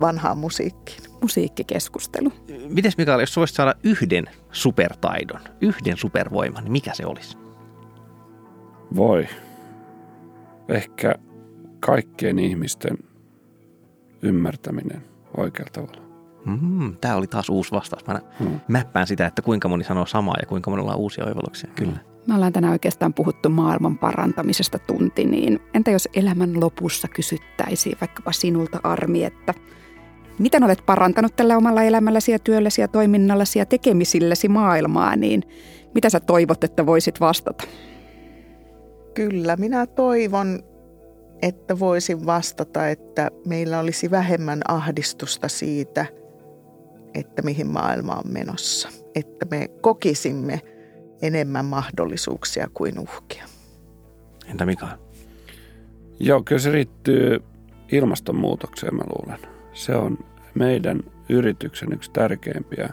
vanhaan 0.00 0.38
musiikkiin. 0.38 1.02
Musiikkikeskustelu. 1.24 2.32
Mites 2.68 2.98
Mikael, 2.98 3.20
jos 3.20 3.36
voisit 3.36 3.56
saada 3.56 3.74
yhden 3.82 4.24
supertaidon, 4.52 5.40
yhden 5.60 5.96
supervoiman, 5.96 6.64
niin 6.64 6.72
mikä 6.72 6.94
se 6.94 7.06
olisi? 7.06 7.36
Voi. 8.96 9.28
Ehkä 10.68 11.14
kaikkien 11.80 12.38
ihmisten 12.38 12.98
ymmärtäminen 14.22 15.02
oikealla 15.36 15.70
tavalla. 15.72 16.02
Mm, 16.44 16.96
tämä 16.96 17.16
oli 17.16 17.26
taas 17.26 17.48
uusi 17.48 17.72
vastaus. 17.72 18.06
Mä 18.06 18.20
mm. 18.40 18.60
mäppään 18.68 19.06
sitä, 19.06 19.26
että 19.26 19.42
kuinka 19.42 19.68
moni 19.68 19.84
sanoo 19.84 20.06
samaa 20.06 20.36
ja 20.40 20.46
kuinka 20.46 20.70
monella 20.70 20.94
on 20.94 21.00
uusia 21.00 21.24
oivalluksia. 21.24 21.70
Kyllä. 21.74 21.98
Me 22.26 22.34
ollaan 22.34 22.52
tänään 22.52 22.72
oikeastaan 22.72 23.14
puhuttu 23.14 23.50
maailman 23.50 23.98
parantamisesta 23.98 24.78
tunti, 24.78 25.24
niin 25.24 25.60
entä 25.74 25.90
jos 25.90 26.08
elämän 26.14 26.60
lopussa 26.60 27.08
kysyttäisiin 27.08 27.96
vaikkapa 28.00 28.32
sinulta 28.32 28.80
Armi, 28.82 29.24
että 29.24 29.54
miten 30.38 30.64
olet 30.64 30.82
parantanut 30.86 31.36
tällä 31.36 31.56
omalla 31.56 31.82
elämälläsi 31.82 32.32
ja 32.32 32.38
työlläsi 32.38 32.80
ja 32.80 32.88
toiminnallasi 32.88 33.58
ja 33.58 33.66
tekemisilläsi 33.66 34.48
maailmaa, 34.48 35.16
niin 35.16 35.42
mitä 35.94 36.10
sä 36.10 36.20
toivot, 36.20 36.64
että 36.64 36.86
voisit 36.86 37.20
vastata? 37.20 37.64
Kyllä, 39.14 39.56
minä 39.56 39.86
toivon, 39.86 40.62
että 41.42 41.78
voisin 41.78 42.26
vastata, 42.26 42.88
että 42.88 43.30
meillä 43.46 43.80
olisi 43.80 44.10
vähemmän 44.10 44.60
ahdistusta 44.68 45.48
siitä, 45.48 46.06
että 47.14 47.42
mihin 47.42 47.66
maailma 47.66 48.12
on 48.12 48.32
menossa. 48.32 48.88
Että 49.14 49.46
me 49.50 49.68
kokisimme– 49.68 50.60
enemmän 51.22 51.64
mahdollisuuksia 51.64 52.68
kuin 52.74 52.98
uhkia. 52.98 53.44
Entä 54.46 54.66
Mika? 54.66 54.88
Joo, 56.20 56.42
kyllä 56.42 56.60
se 56.60 56.72
riittyy 56.72 57.42
ilmastonmuutokseen, 57.92 58.94
mä 58.94 59.02
luulen. 59.06 59.53
Se 59.74 59.94
on 59.94 60.18
meidän 60.54 61.00
yrityksen 61.28 61.92
yksi 61.92 62.10
tärkeimpiä 62.10 62.88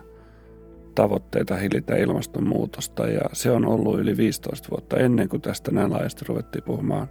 tavoitteita 0.96 1.56
hillitä 1.56 1.96
ilmastonmuutosta 1.96 3.08
ja 3.08 3.22
se 3.34 3.52
on 3.52 3.66
ollut 3.66 4.00
yli 4.00 4.18
15 4.18 4.70
vuotta 4.72 4.98
ennen 4.98 5.30
kuin 5.30 5.42
tästä 5.42 5.72
näin 5.72 5.92
laajasti 5.92 6.26
ruvettiin 6.28 6.64
puhumaan 6.64 7.08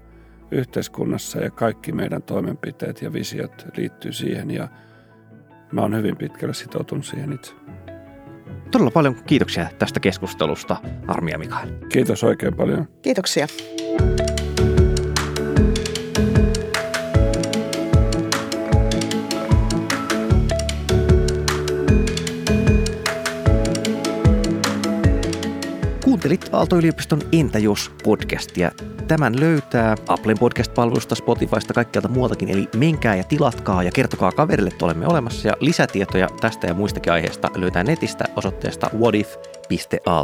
yhteiskunnassa 0.50 1.40
ja 1.40 1.50
kaikki 1.50 1.92
meidän 1.92 2.22
toimenpiteet 2.22 3.02
ja 3.02 3.12
visiot 3.12 3.66
liittyy 3.76 4.12
siihen 4.12 4.50
ja 4.50 4.68
mä 5.72 5.80
oon 5.80 5.96
hyvin 5.96 6.16
pitkälle 6.16 6.54
sitoutunut 6.54 7.06
siihen 7.06 7.32
itse. 7.32 7.52
Todella 8.70 8.90
paljon 8.90 9.16
kiitoksia 9.26 9.68
tästä 9.78 10.00
keskustelusta, 10.00 10.76
Armia 11.06 11.38
Mikael. 11.38 11.68
Kiitos 11.88 12.24
oikein 12.24 12.54
paljon. 12.54 12.88
Kiitoksia. 13.02 13.46
Kuuntelit 26.20 26.50
Aalto-yliopiston 26.52 27.20
Entä 27.32 27.58
jos 27.58 27.90
podcastia. 28.04 28.70
Tämän 29.08 29.40
löytää 29.40 29.96
Applen 30.08 30.38
podcast-palvelusta, 30.38 31.14
Spotifysta, 31.14 31.74
kaikkialta 31.74 32.08
muualtakin. 32.08 32.48
Eli 32.48 32.68
menkää 32.76 33.16
ja 33.16 33.24
tilatkaa 33.24 33.82
ja 33.82 33.90
kertokaa 33.90 34.32
kaverille, 34.32 34.70
että 34.70 34.84
olemme 34.84 35.06
olemassa. 35.06 35.48
Ja 35.48 35.56
lisätietoja 35.60 36.28
tästä 36.40 36.66
ja 36.66 36.74
muistakin 36.74 37.12
aiheista 37.12 37.50
löytää 37.54 37.84
netistä 37.84 38.24
osoitteesta 38.36 38.90
whatif.aalto.fi. 38.98 40.20